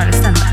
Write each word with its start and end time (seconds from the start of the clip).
Kim 0.00 0.12
stemme. 0.16 0.46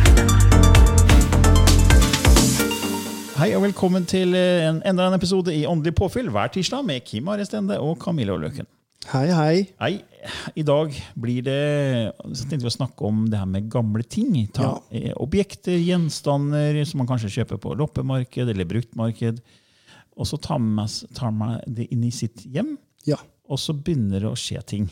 Hei 3.37 3.53
og 3.55 3.61
velkommen 3.63 4.03
til 4.09 4.33
eh, 4.35 4.65
en, 4.67 4.81
enda 4.89 5.05
en 5.07 5.15
episode 5.15 5.53
i 5.55 5.61
Åndelig 5.69 5.93
påfyll 5.95 6.27
hver 6.33 6.49
tirsdag 6.51 6.83
med 6.83 7.05
Kim 7.07 7.29
Are 7.31 7.45
Stende 7.47 7.77
og 7.79 7.95
Camilla 8.01 8.35
Løken. 8.35 8.67
Hei, 9.07 9.27
hei. 9.31 9.61
Hei. 9.79 9.91
i 10.59 10.65
dag 10.67 10.91
blir 11.15 11.45
det 11.45 11.59
Så 12.35 12.43
tenkte 12.49 12.65
vi 12.65 12.71
å 12.73 12.75
snakke 12.75 13.05
om 13.07 13.21
det 13.31 13.39
her 13.39 13.47
med 13.47 13.69
gamle 13.71 14.03
ting. 14.03 14.33
Ta, 14.51 14.73
ja. 14.91 15.13
Objekter, 15.23 15.77
gjenstander 15.79 16.81
som 16.89 16.99
man 17.05 17.07
kanskje 17.07 17.31
kjøper 17.37 17.61
på 17.63 17.77
loppemarked 17.79 18.51
eller 18.51 18.67
bruktmarked. 18.67 19.39
Og 20.17 20.27
så 20.27 20.41
tar 20.43 20.59
man, 20.59 20.91
tar 21.15 21.31
man 21.31 21.61
det 21.71 21.87
inn 21.93 22.03
i 22.03 22.11
sitt 22.11 22.43
hjem, 22.43 22.75
Ja. 23.07 23.21
og 23.47 23.61
så 23.63 23.71
begynner 23.77 24.25
det 24.25 24.27
å 24.33 24.35
skje 24.35 24.59
ting. 24.65 24.89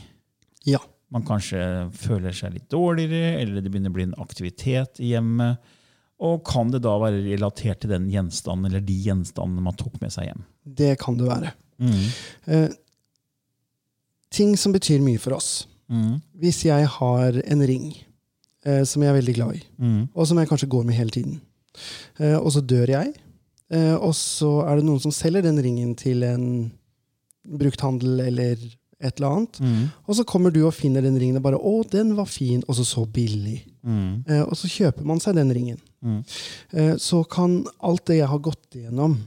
Ja. 0.63 0.79
Man 1.13 1.23
kanskje 1.27 1.59
føler 1.93 2.33
seg 2.35 2.55
litt 2.55 2.69
dårligere, 2.73 3.39
eller 3.41 3.61
det 3.61 3.71
begynner 3.71 3.91
å 3.93 3.97
bli 3.97 4.07
en 4.07 4.15
aktivitet 4.23 4.99
i 4.99 5.11
hjemmet. 5.13 5.57
Og 6.25 6.41
kan 6.47 6.71
det 6.71 6.81
da 6.85 6.95
være 6.97 7.19
relatert 7.25 7.81
til 7.83 7.91
den 7.91 8.07
gjenstanden 8.09 8.69
eller 8.69 8.81
de 8.83 8.95
gjenstandene 9.05 9.61
man 9.65 9.75
tok 9.79 9.99
med 10.01 10.13
seg 10.15 10.29
hjem? 10.29 10.45
Det 10.63 10.93
kan 11.01 11.17
det 11.19 11.27
være. 11.27 11.51
Eh, 12.47 12.69
ting 14.31 14.55
som 14.59 14.73
betyr 14.75 15.03
mye 15.03 15.19
for 15.21 15.35
oss. 15.37 15.65
Mm. 15.91 16.21
Hvis 16.41 16.63
jeg 16.65 16.87
har 16.97 17.37
en 17.45 17.61
ring 17.69 17.91
eh, 18.65 18.81
som 18.87 19.03
jeg 19.03 19.11
er 19.11 19.19
veldig 19.19 19.35
glad 19.37 19.59
i, 19.59 19.63
Mm. 19.77 20.07
og 20.15 20.25
som 20.27 20.37
jeg 20.41 20.49
kanskje 20.49 20.69
går 20.71 20.85
med 20.87 20.95
hele 20.97 21.13
tiden, 21.13 21.41
eh, 22.19 22.37
og 22.39 22.49
så 22.55 22.61
dør 22.65 22.87
jeg, 22.95 23.13
eh, 23.69 23.93
og 23.95 24.15
så 24.17 24.65
er 24.65 24.77
det 24.79 24.85
noen 24.87 24.99
som 25.03 25.11
selger 25.13 25.43
den 25.45 25.61
ringen 25.61 25.93
til 25.95 26.23
en 26.23 26.71
brukthandel 27.45 28.21
eller 28.25 28.55
et 29.01 29.17
eller 29.19 29.27
annet, 29.35 29.59
Mm. 29.59 29.89
og 30.07 30.15
så 30.15 30.23
kommer 30.25 30.51
du 30.53 30.65
og 30.65 30.73
finner 30.73 31.01
den 31.01 31.17
ringen 31.19 31.35
og 31.37 31.43
bare 31.43 31.57
'Å, 31.59 31.89
den 31.91 32.15
var 32.15 32.25
fin', 32.25 32.63
og 32.67 32.75
så 32.75 32.83
så 32.85 33.05
billig. 33.05 33.63
Mm. 33.85 34.23
Eh, 34.27 34.41
og 34.41 34.53
så 34.55 34.67
kjøper 34.67 35.03
man 35.05 35.19
seg 35.19 35.35
den 35.35 35.51
ringen. 35.53 35.77
Mm. 36.03 36.23
Eh, 36.73 36.95
så 36.97 37.23
kan 37.29 37.65
alt 37.83 38.05
det 38.05 38.17
jeg 38.17 38.27
har 38.27 38.39
gått 38.39 38.71
igjennom, 38.75 39.17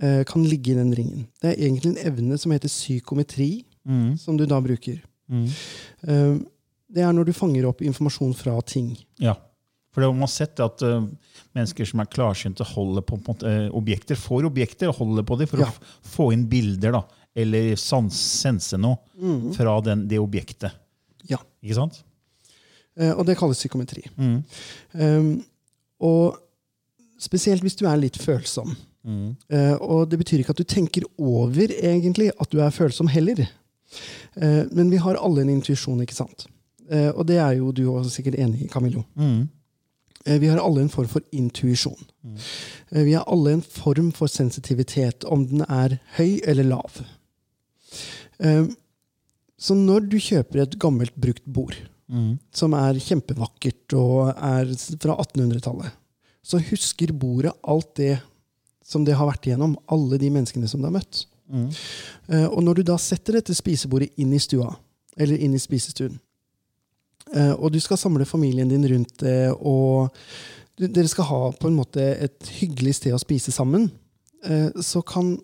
eh, 0.00 0.24
kan 0.24 0.44
ligge 0.44 0.70
i 0.72 0.74
den 0.74 0.92
ringen. 0.94 1.26
Det 1.40 1.58
er 1.58 1.62
egentlig 1.68 1.86
en 1.98 2.12
evne 2.12 2.38
som 2.38 2.52
heter 2.52 2.68
psykometri, 2.68 3.64
Mm. 3.86 4.16
som 4.18 4.36
du 4.36 4.46
da 4.46 4.60
bruker. 4.60 5.00
Mm. 5.30 5.46
Eh, 6.06 6.38
det 6.92 7.02
er 7.02 7.12
når 7.12 7.24
du 7.26 7.32
fanger 7.32 7.64
opp 7.66 7.80
informasjon 7.82 8.34
fra 8.36 8.60
ting. 8.60 8.96
Ja. 9.18 9.34
For 9.92 10.00
det 10.00 10.08
har 10.08 10.14
man 10.18 10.28
sett 10.28 10.58
at 10.60 10.80
uh, 10.82 11.06
mennesker 11.54 11.84
som 11.86 12.00
er 12.00 12.06
klarsynte, 12.06 12.64
holder 12.64 13.02
på, 13.02 13.18
på 13.22 13.34
uh, 13.44 13.68
objekter, 13.76 14.14
får 14.16 14.46
objekter 14.48 14.88
og 14.88 14.94
holder 14.96 15.22
på 15.22 15.36
dem 15.38 15.46
for 15.46 15.58
Ja. 15.58 15.66
å 15.66 15.72
få 16.02 16.32
inn 16.32 16.46
bilder, 16.48 16.92
da, 16.92 17.02
eller 17.34 17.74
sense 17.80 18.78
noe 18.80 19.52
fra 19.56 19.78
den, 19.84 20.06
det 20.08 20.20
objektet. 20.20 20.74
Ja. 21.30 21.38
Ikke 21.62 21.78
sant? 21.78 22.02
Eh, 22.98 23.12
og 23.12 23.24
det 23.26 23.38
kalles 23.40 23.60
psykometri. 23.60 24.04
Mm. 24.18 24.38
Um, 24.92 25.30
og 26.02 26.40
spesielt 27.22 27.64
hvis 27.64 27.78
du 27.78 27.86
er 27.88 28.00
litt 28.00 28.18
følsom. 28.20 28.74
Mm. 29.02 29.32
Uh, 29.50 29.76
og 29.80 30.10
det 30.10 30.20
betyr 30.20 30.42
ikke 30.42 30.54
at 30.54 30.60
du 30.60 30.68
tenker 30.68 31.06
over 31.18 31.72
egentlig 31.72 32.30
at 32.38 32.52
du 32.52 32.60
er 32.62 32.74
følsom 32.74 33.10
heller. 33.12 33.46
Uh, 34.36 34.68
men 34.72 34.92
vi 34.92 35.00
har 35.02 35.20
alle 35.20 35.44
en 35.44 35.56
intuisjon, 35.56 36.02
ikke 36.04 36.18
sant? 36.18 36.46
Uh, 36.90 37.10
og 37.14 37.26
det 37.30 37.40
er 37.40 37.56
jo 37.58 37.72
du 37.72 37.86
også 37.88 38.18
sikkert 38.18 38.38
enig 38.42 38.66
i, 38.66 38.70
Camillo. 38.72 39.06
Mm. 39.14 39.48
Vi 40.22 40.46
har 40.46 40.60
alle 40.62 40.84
en 40.84 40.92
form 40.92 41.08
for 41.10 41.24
intuisjon. 41.34 41.98
Mm. 42.22 42.36
Vi 43.08 43.14
har 43.16 43.24
alle 43.26 43.56
en 43.56 43.62
form 43.66 44.12
for 44.14 44.30
sensitivitet, 44.30 45.24
om 45.26 45.42
den 45.50 45.64
er 45.66 45.96
høy 46.14 46.38
eller 46.46 46.68
lav. 46.68 47.00
Eh, 48.40 48.66
Så 49.62 49.74
når 49.78 50.08
du 50.10 50.16
kjøper 50.18 50.62
et 50.62 50.78
gammelt 50.78 51.14
brukt 51.14 51.44
bord, 51.46 51.76
Mm. 52.10 52.38
som 52.52 52.74
er 52.74 52.94
kjempevakkert 52.94 53.94
og 53.94 54.28
er 54.36 54.66
fra 55.00 55.14
1800-tallet, 55.22 55.92
så 56.44 56.58
husker 56.58 57.12
bordet 57.12 57.52
alt 57.64 57.94
det 57.94 58.20
som 58.84 59.04
det 59.04 59.14
har 59.14 59.30
vært 59.30 59.46
igjennom, 59.46 59.76
alle 59.88 60.18
de 60.18 60.28
menneskene 60.28 60.68
som 60.68 60.82
det 60.82 60.90
har 60.90 60.98
møtt. 60.98 61.24
Mm. 61.48 61.68
Eh, 62.28 62.46
Og 62.48 62.62
når 62.64 62.74
du 62.74 62.82
da 62.82 62.96
setter 62.96 63.34
dette 63.34 63.54
spisebordet 63.54 64.10
inn 64.18 64.32
i 64.32 64.38
stua, 64.38 64.76
eller 65.16 65.38
inn 65.38 65.54
i 65.54 65.58
spisestuen, 65.62 66.18
eh, 67.34 67.52
og 67.52 67.72
du 67.72 67.80
skal 67.80 67.96
samle 67.96 68.26
familien 68.26 68.68
din 68.68 68.84
rundt 68.88 69.16
det, 69.18 69.52
og 69.60 70.10
dere 70.76 71.08
skal 71.08 71.24
ha 71.24 71.50
på 71.52 71.68
en 71.68 71.76
måte 71.76 72.00
et 72.20 72.40
hyggelig 72.60 72.96
sted 72.96 73.12
å 73.14 73.20
spise 73.22 73.52
sammen, 73.52 73.90
eh, 74.44 74.70
så 74.80 75.04
kan 75.06 75.38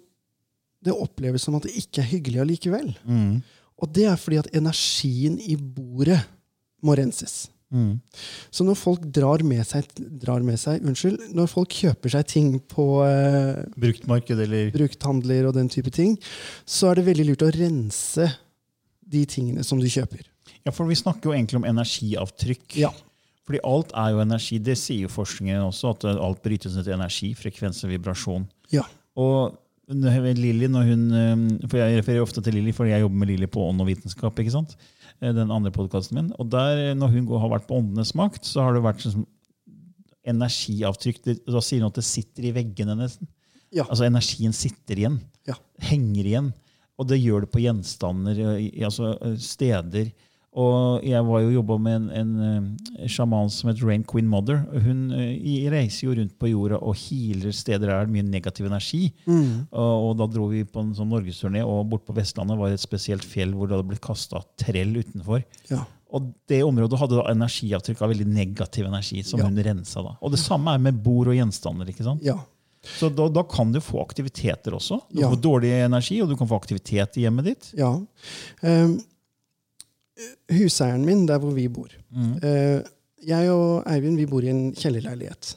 det 0.84 0.94
oppleves 0.94 1.44
som 1.46 1.56
at 1.58 1.66
det 1.66 1.76
ikke 1.80 2.02
er 2.02 2.10
hyggelig 2.12 2.42
allikevel. 2.44 2.90
Mm. 3.04 3.38
Og 3.78 3.94
det 3.94 4.08
er 4.10 4.18
fordi 4.18 4.40
at 4.40 4.50
energien 4.56 5.38
i 5.42 5.56
bordet 5.58 6.20
må 6.84 6.94
renses. 6.98 7.46
Mm. 7.68 7.98
Så 8.50 8.64
når 8.64 8.78
folk 8.80 9.02
drar 9.12 9.42
med 9.44 9.60
seg, 9.68 9.88
drar 10.22 10.40
med 10.44 10.56
seg 10.60 10.84
unnskyld, 10.86 11.20
når 11.36 11.50
folk 11.52 11.74
kjøper 11.76 12.14
seg 12.14 12.30
ting 12.30 12.54
på 12.70 12.86
eh, 13.04 13.60
Bruktmarked 13.76 14.40
eller 14.46 14.70
brukthandler 14.72 15.50
og 15.50 15.58
den 15.58 15.68
type 15.72 15.92
ting, 15.94 16.16
så 16.64 16.90
er 16.90 16.98
det 16.98 17.08
veldig 17.10 17.28
lurt 17.28 17.44
å 17.44 17.52
rense 17.52 18.30
de 19.08 19.24
tingene 19.28 19.64
som 19.66 19.80
du 19.80 19.88
kjøper. 19.90 20.24
Ja, 20.64 20.72
for 20.72 20.88
vi 20.88 20.96
snakker 20.98 21.30
jo 21.30 21.36
egentlig 21.36 21.60
om 21.60 21.68
energiavtrykk. 21.68 22.78
Ja. 22.80 22.92
Fordi 23.48 23.60
alt 23.64 23.92
er 23.96 24.12
jo 24.12 24.24
energi. 24.24 24.58
Det 24.60 24.76
sier 24.76 25.06
jo 25.06 25.12
forskningen 25.12 25.62
også, 25.64 25.94
at 25.94 26.08
alt 26.12 26.42
brytes 26.44 26.76
ned 26.76 26.88
til 26.88 26.96
energi, 26.96 27.30
frekvens 27.36 27.84
og 27.84 27.92
vibrasjon. 27.94 28.44
Ja. 28.72 28.84
Og 29.16 29.56
Lilly, 29.88 30.68
når 30.68 30.84
hun, 30.84 31.04
eh, 31.12 31.68
for 31.68 31.78
Jeg 31.78 31.98
refererer 32.02 32.22
ofte 32.22 32.42
til 32.44 32.54
Lilly, 32.54 32.72
fordi 32.72 32.90
jeg 32.90 33.00
jobber 33.00 33.16
med 33.16 33.28
Lilly 33.28 33.46
på 33.46 33.62
Ånd 33.68 33.80
og 33.80 33.88
vitenskap. 33.88 34.36
ikke 34.38 34.52
sant? 34.52 34.76
Eh, 35.22 35.32
Den 35.32 35.50
andre 35.50 35.70
podkasten 35.70 36.14
min. 36.14 36.32
Og 36.38 36.50
der, 36.50 36.94
når 36.94 37.08
hun 37.08 37.26
har 37.40 37.48
vært 37.48 37.66
på 37.66 37.78
Åndenes 37.80 38.14
makt, 38.14 38.44
så 38.44 38.62
har 38.62 38.74
det 38.74 38.82
vært 38.82 39.00
sånn 39.00 39.26
energiavtrykk. 40.26 41.46
Da 41.46 41.60
sier 41.60 41.80
hun 41.80 41.88
at 41.88 41.94
det 41.94 42.04
sitter 42.04 42.44
i 42.44 42.52
veggene 42.52 42.96
nesten. 42.98 43.26
Ja. 43.72 43.84
Altså 43.84 44.04
energien 44.04 44.52
sitter 44.52 44.96
igjen. 44.96 45.20
Ja. 45.46 45.54
Henger 45.80 46.24
igjen. 46.24 46.52
Og 46.98 47.06
det 47.08 47.20
gjør 47.22 47.44
det 47.44 47.52
på 47.52 47.62
gjenstander, 47.62 48.36
altså 48.84 49.16
eh, 49.22 49.36
steder. 49.36 50.12
Og 50.56 51.04
jeg 51.04 51.20
var 51.26 51.42
jo 51.44 51.50
jobba 51.52 51.76
med 51.78 51.94
en, 51.94 52.06
en 52.16 52.78
eh, 52.98 53.06
sjaman 53.06 53.50
som 53.52 53.68
het 53.70 53.82
Rain 53.84 54.02
Queen 54.08 54.26
Mother. 54.26 54.62
Hun 54.82 55.10
eh, 55.12 55.68
reiser 55.70 56.06
jo 56.08 56.14
rundt 56.16 56.38
på 56.40 56.48
jorda 56.50 56.78
og 56.80 56.96
healer 56.96 57.52
steder 57.52 57.86
der 57.86 58.00
det 58.00 58.08
er 58.08 58.14
mye 58.14 58.24
negativ 58.26 58.66
energi. 58.66 59.12
Mm. 59.28 59.68
Og, 59.70 60.08
og 60.08 60.16
da 60.18 60.26
dro 60.32 60.48
vi 60.50 60.64
på 60.64 60.80
en 60.82 60.94
sånn 60.96 61.12
norgesturné, 61.12 61.60
og 61.62 61.84
bort 61.92 62.06
på 62.08 62.16
Vestlandet 62.16 62.58
var 62.58 62.72
det 62.72 62.78
et 62.80 62.86
spesielt 62.86 63.26
fjell 63.28 63.52
hvor 63.54 63.68
det 63.68 63.76
hadde 63.76 63.90
blitt 63.92 64.02
kasta 64.04 64.40
trell 64.58 64.96
utenfor. 64.96 65.44
Ja. 65.70 65.84
Og 66.16 66.30
det 66.48 66.62
området 66.64 66.98
hadde 67.02 67.18
da 67.20 67.26
energiavtrykk 67.34 68.00
av 68.06 68.14
veldig 68.14 68.26
negativ 68.32 68.86
energi. 68.88 69.22
som 69.28 69.40
Ja. 69.42 69.46
hun 69.50 69.60
rensa 69.62 70.00
da. 70.02 70.16
Og 70.24 70.32
det 70.32 70.40
samme 70.40 70.72
er 70.72 70.78
med 70.80 71.02
bord 71.04 71.28
og 71.28 71.36
gjenstander. 71.36 71.86
ikke 71.92 72.04
sant? 72.08 72.24
ja. 72.24 72.38
Så 72.96 73.08
da, 73.12 73.26
da 73.28 73.42
kan 73.42 73.72
du 73.74 73.80
få 73.82 74.00
aktiviteter 74.00 74.72
også. 74.72 75.00
Du 75.12 75.20
Ja. 75.20 75.28
får 75.28 75.40
dårlig 75.42 75.70
energi, 75.84 76.22
og 76.22 76.28
du 76.30 76.36
kan 76.38 76.46
få 76.48 76.56
aktivitet 76.56 77.18
i 77.18 77.26
hjemmet 77.26 77.44
ditt. 77.44 77.72
ja. 77.76 77.90
Um, 78.62 78.98
huseieren 80.50 81.04
min, 81.06 81.26
der 81.28 81.38
hvor 81.42 81.54
vi 81.54 81.68
bor 81.68 81.88
eh, 82.42 82.80
Jeg 83.26 83.50
og 83.50 83.84
Eivind 83.90 84.16
vi 84.18 84.26
bor 84.30 84.44
i 84.44 84.50
en 84.52 84.72
kjellerleilighet. 84.74 85.56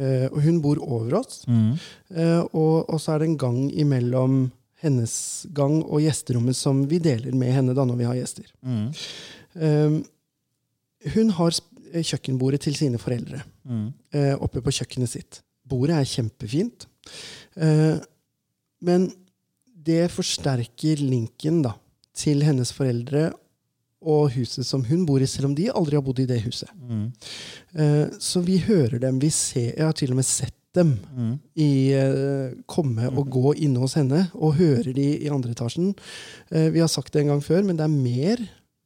Eh, 0.00 0.26
og 0.32 0.40
hun 0.42 0.60
bor 0.62 0.78
over 0.82 1.18
oss. 1.20 1.44
Mm. 1.48 1.74
Eh, 2.14 2.40
og, 2.56 2.96
så 3.00 3.12
er 3.14 3.18
det 3.22 3.28
en 3.30 3.38
gang 3.38 3.58
imellom 3.72 4.40
hennes 4.80 5.46
gang 5.52 5.82
og 5.84 6.00
gjesterommet 6.00 6.56
som 6.56 6.86
vi 6.88 6.98
deler 6.98 7.34
med 7.36 7.52
henne 7.52 7.74
da 7.76 7.84
når 7.84 7.98
vi 8.00 8.08
har 8.08 8.16
gjester. 8.16 8.46
Mm. 8.64 9.98
Hun 11.14 11.32
har 11.36 11.58
kjøkkenbordet 12.00 12.62
til 12.64 12.78
sine 12.78 13.00
foreldre 13.00 13.42
Mm. 13.70 13.92
oppe 14.40 14.62
på 14.64 14.72
kjøkkenet 14.72 15.10
sitt. 15.12 15.42
Bordet 15.68 15.94
er 15.94 16.08
kjempefint. 16.08 16.86
Men 18.80 19.04
det 19.76 20.08
forsterker 20.10 21.02
linken 21.04 21.60
da, 21.62 21.74
til 22.16 22.42
hennes 22.42 22.72
foreldre 22.74 23.28
og 24.00 24.30
huset 24.32 24.64
som 24.66 24.84
hun 24.88 25.04
bor 25.08 25.20
i, 25.20 25.28
selv 25.28 25.50
om 25.50 25.54
de 25.56 25.68
aldri 25.76 25.98
har 25.98 26.04
bodd 26.06 26.22
i 26.22 26.28
det 26.28 26.40
huset. 26.44 26.70
Mm. 26.80 27.10
Uh, 27.76 28.06
så 28.22 28.40
vi 28.46 28.56
hører 28.64 28.98
dem. 29.02 29.18
Vi 29.20 29.28
ser, 29.34 29.74
jeg 29.74 29.84
har 29.84 29.96
til 29.96 30.14
og 30.14 30.20
med 30.22 30.28
sett 30.28 30.56
dem 30.72 30.92
Mm. 31.16 31.32
i, 31.58 31.90
uh, 31.98 32.52
komme 32.70 33.08
og 33.10 33.26
gå 33.28 33.54
inne 33.58 33.80
hos 33.82 33.96
henne, 33.98 34.28
og 34.38 34.54
hører 34.54 34.92
de 34.94 35.08
i 35.18 35.28
andre 35.28 35.50
etasjen. 35.50 35.90
Uh, 36.52 36.68
vi 36.70 36.78
har 36.78 36.88
sagt 36.88 37.12
det 37.12 37.24
en 37.24 37.32
gang 37.34 37.42
før, 37.42 37.64
men 37.66 37.76
det 37.76 37.84
er 37.84 37.90
mer 37.90 38.44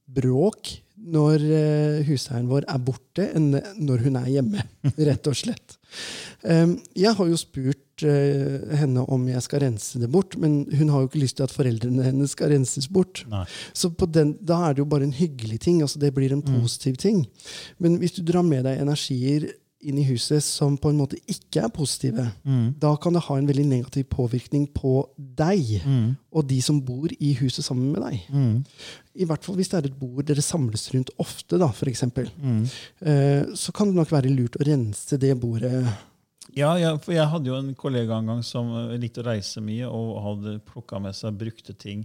bråk 0.08 0.78
når 1.04 1.42
huseieren 2.08 2.48
vår 2.48 2.64
er 2.70 2.78
borte, 2.80 3.26
enn 3.36 3.50
når 3.76 4.06
hun 4.06 4.14
er 4.16 4.30
hjemme. 4.38 4.62
Rett 5.10 5.26
og 5.28 5.36
slett. 5.36 5.76
Um, 6.40 6.78
jeg 6.96 7.12
har 7.18 7.28
jo 7.28 7.36
spurt 7.36 7.83
eh, 8.02 8.76
henne 8.76 9.04
om 9.08 9.28
jeg 9.28 9.42
skal 9.42 9.60
rense 9.60 10.00
det 10.00 10.10
bort, 10.10 10.36
men 10.36 10.64
hun 10.74 10.88
har 10.88 11.00
jo 11.04 11.08
ikke 11.08 11.22
lyst 11.22 11.36
til 11.36 11.44
at 11.44 11.54
foreldrene 11.54 12.02
hennes 12.02 12.30
skal 12.34 12.50
renses 12.50 12.88
bort. 12.90 13.24
Nei. 13.30 13.44
Så 13.72 13.90
på 13.94 14.10
den, 14.10 14.34
da 14.42 14.70
er 14.70 14.74
det 14.74 14.78
jo 14.82 14.90
bare 14.90 15.04
en 15.04 15.12
hyggelig 15.12 15.60
ting. 15.60 15.82
altså 15.82 15.98
Det 16.00 16.14
blir 16.14 16.32
en 16.32 16.42
positiv 16.42 16.96
ting. 16.96 17.26
Men 17.78 17.98
hvis 17.98 18.16
du 18.16 18.22
drar 18.22 18.42
med 18.42 18.64
deg 18.64 18.80
energier 18.80 19.52
inn 19.84 19.98
i 20.00 20.04
huset 20.08 20.40
som 20.42 20.78
på 20.80 20.88
en 20.88 20.96
måte 20.96 21.18
ikke 21.28 21.60
er 21.66 21.68
positive, 21.68 22.32
Mm. 22.46 22.74
da 22.80 22.96
kan 22.96 23.12
det 23.12 23.20
ha 23.22 23.34
en 23.36 23.46
veldig 23.46 23.66
negativ 23.68 24.04
påvirkning 24.08 24.66
på 24.72 25.06
deg 25.18 25.82
Mm. 25.84 26.16
og 26.32 26.46
de 26.48 26.60
som 26.62 26.80
bor 26.80 27.08
i 27.20 27.34
huset 27.34 27.62
sammen 27.64 27.92
med 27.92 28.00
deg. 28.02 28.20
Mm. 28.32 28.64
I 29.16 29.24
hvert 29.26 29.44
fall 29.44 29.56
hvis 29.56 29.68
det 29.68 29.84
er 29.84 29.88
et 29.90 29.98
bord 30.00 30.24
dere 30.24 30.40
samles 30.40 30.88
rundt 30.94 31.10
ofte, 31.18 31.58
da, 31.58 31.68
for 31.68 31.84
eksempel. 31.86 32.30
Mm. 32.42 32.62
Eh, 33.04 33.44
så 33.54 33.72
kan 33.74 33.88
det 33.88 33.96
nok 33.96 34.08
være 34.10 34.34
lurt 34.34 34.56
å 34.56 34.64
rense 34.64 35.18
det 35.20 35.38
bordet. 35.38 35.84
Ja, 36.52 36.74
ja, 36.76 36.92
for 37.00 37.16
jeg 37.16 37.30
hadde 37.30 37.48
jo 37.48 37.56
en 37.56 37.72
kollega 37.78 38.18
en 38.18 38.28
gang 38.28 38.42
som 38.44 38.68
likte 39.00 39.22
å 39.22 39.28
reise 39.30 39.62
mye 39.64 39.88
og 39.88 40.20
hadde 40.26 40.58
plukka 40.68 41.00
med 41.00 41.16
seg 41.16 41.38
brukte 41.40 41.72
ting. 41.72 42.04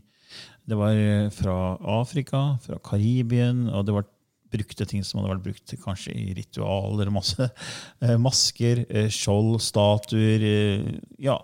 Det 0.70 0.78
var 0.78 0.96
eh, 0.96 1.28
fra 1.34 1.76
Afrika, 2.00 2.56
fra 2.64 2.80
Karibien, 2.86 3.68
og 3.74 3.86
det 3.88 3.96
var 3.98 4.08
brukte 4.50 4.86
ting 4.90 5.04
som 5.06 5.20
hadde 5.20 5.36
vært 5.36 5.46
brukt 5.46 5.74
kanskje 5.84 6.14
i 6.18 6.34
ritualer. 6.38 7.12
masse 7.14 7.50
eh, 8.04 8.16
Masker, 8.22 8.84
eh, 8.90 9.10
skjold, 9.14 9.60
statuer. 9.62 10.46
Ja, 11.22 11.40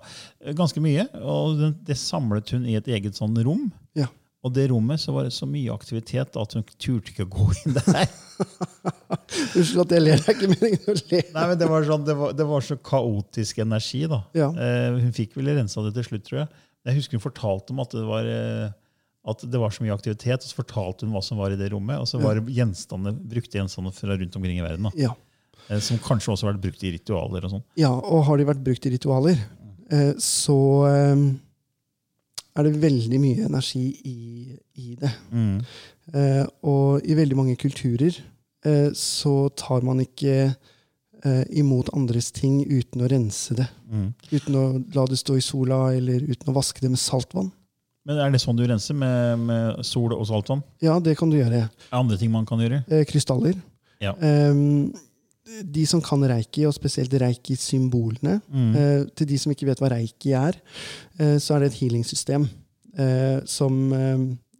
ganske 0.58 0.82
mye. 0.84 1.08
Og 1.22 1.66
det 1.86 2.00
samlet 2.02 2.56
hun 2.56 2.66
i 2.70 2.78
et 2.80 2.90
eget 2.90 3.18
sånn 3.18 3.38
rom. 3.46 3.68
Ja. 3.98 4.10
Og 4.46 4.54
det 4.54 4.68
rommet 4.70 5.02
så 5.02 5.14
var 5.16 5.26
det 5.26 5.34
så 5.34 5.48
mye 5.50 5.74
aktivitet 5.74 6.38
at 6.38 6.54
hun 6.54 6.64
turte 6.78 7.12
ikke 7.12 7.26
å 7.26 7.32
gå 7.34 7.48
inn 7.64 7.78
der. 7.80 8.06
Unnskyld 9.58 9.84
at 9.86 9.94
jeg 9.96 10.04
ler, 10.04 10.22
det 10.22 10.30
er 10.30 10.36
ikke 10.36 10.52
meningen 10.52 10.92
å 10.92 10.96
le. 11.00 11.22
Nei, 11.34 11.46
men 11.50 11.60
det 11.60 11.70
var, 11.72 11.88
sånn, 11.88 12.06
det, 12.06 12.16
var, 12.20 12.36
det 12.38 12.48
var 12.52 12.66
så 12.68 12.78
kaotisk 12.78 13.64
energi, 13.64 14.04
da. 14.12 14.22
Ja. 14.38 14.52
Eh, 14.54 15.00
hun 15.02 15.16
fikk 15.16 15.34
vel 15.40 15.50
rensa 15.58 15.82
det 15.88 15.96
til 15.98 16.10
slutt, 16.10 16.26
tror 16.28 16.44
jeg. 16.44 16.64
Jeg 16.86 17.00
husker 17.00 17.18
hun 17.18 17.26
fortalte 17.26 17.74
om 17.74 17.82
at 17.82 17.96
det 17.98 18.06
var, 18.06 18.30
eh, 18.30 18.68
at 19.34 19.46
det 19.50 19.62
var 19.62 19.74
så 19.74 19.86
mye 19.86 19.96
aktivitet, 19.98 20.46
og 20.46 20.52
så 20.52 20.60
fortalte 20.60 21.08
hun 21.08 21.16
hva 21.18 21.24
som 21.26 21.42
var 21.42 21.56
i 21.56 21.60
det 21.60 21.72
rommet. 21.74 22.04
Og 22.04 22.10
så 22.12 22.22
var 22.22 22.38
det 22.38 22.54
gjenstander, 22.54 23.16
brukte 23.34 23.58
gjenstander 23.58 23.96
fra 23.98 24.14
rundt 24.14 24.38
omkring 24.38 24.62
i 24.62 24.68
verden, 24.68 24.92
da. 24.92 25.08
Ja. 25.08 25.16
Eh, 25.70 25.82
som 25.82 25.98
kanskje 26.02 26.36
også 26.36 26.46
har 26.46 26.54
vært 26.54 26.68
brukt 26.68 26.86
i 26.86 26.94
ritualer 27.00 27.48
og 27.48 27.56
sånn. 27.56 27.66
Ja, 27.82 27.94
og 27.96 28.28
har 28.28 28.38
de 28.38 28.50
vært 28.52 28.62
brukt 28.66 28.86
i 28.86 28.94
ritualer, 28.94 29.42
eh, 29.90 30.12
så 30.22 30.60
eh, 30.92 31.26
er 32.56 32.68
det 32.68 32.82
veldig 32.82 33.20
mye 33.20 33.50
energi 33.50 33.84
i, 34.08 34.18
i 34.80 34.96
det. 35.00 35.12
Mm. 35.32 35.58
Eh, 36.14 36.46
og 36.68 37.04
i 37.04 37.18
veldig 37.18 37.38
mange 37.38 37.58
kulturer 37.60 38.16
eh, 38.66 38.90
så 38.96 39.50
tar 39.58 39.84
man 39.88 40.00
ikke 40.04 40.38
eh, 40.46 41.44
imot 41.60 41.92
andres 41.98 42.32
ting 42.36 42.62
uten 42.64 43.04
å 43.04 43.12
rense 43.12 43.58
det. 43.58 43.68
Mm. 43.92 44.10
Uten 44.32 44.60
å 44.60 44.66
la 44.96 45.06
det 45.12 45.20
stå 45.20 45.38
i 45.40 45.44
sola, 45.44 45.90
eller 45.98 46.24
uten 46.24 46.54
å 46.54 46.58
vaske 46.58 46.84
det 46.84 46.94
med 46.94 47.02
saltvann. 47.02 47.52
Men 48.06 48.22
er 48.22 48.34
det 48.34 48.44
sånn 48.44 48.58
du 48.58 48.64
renser, 48.70 48.98
med, 49.02 49.48
med 49.48 49.86
sol 49.86 50.14
og 50.14 50.28
saltvann? 50.30 50.62
Ja, 50.84 51.00
det 51.02 51.18
kan 51.20 51.32
du 51.32 51.40
gjøre. 51.40 51.66
Er 51.90 51.98
andre 51.98 52.20
ting 52.22 52.32
man 52.34 52.46
kan 52.48 52.62
gjøre? 52.62 52.84
Eh, 52.88 53.02
krystaller. 53.10 53.58
Ja. 54.04 54.14
Ehm, 54.22 54.94
de 55.64 55.86
som 55.86 56.02
kan 56.02 56.22
reiki, 56.26 56.66
og 56.68 56.74
spesielt 56.74 57.12
reiki-symbolene 57.22 58.42
Mm. 58.52 58.76
eh, 58.76 59.06
Til 59.16 59.28
de 59.28 59.38
som 59.38 59.52
ikke 59.52 59.66
vet 59.68 59.80
hva 59.80 59.90
reiki 59.92 60.34
er, 60.34 60.54
eh, 61.20 61.38
så 61.38 61.56
er 61.56 61.60
det 61.60 61.72
et 61.74 61.80
healingsystem 61.82 62.50
eh, 62.98 63.42
som 63.46 63.94
eh, 63.94 64.18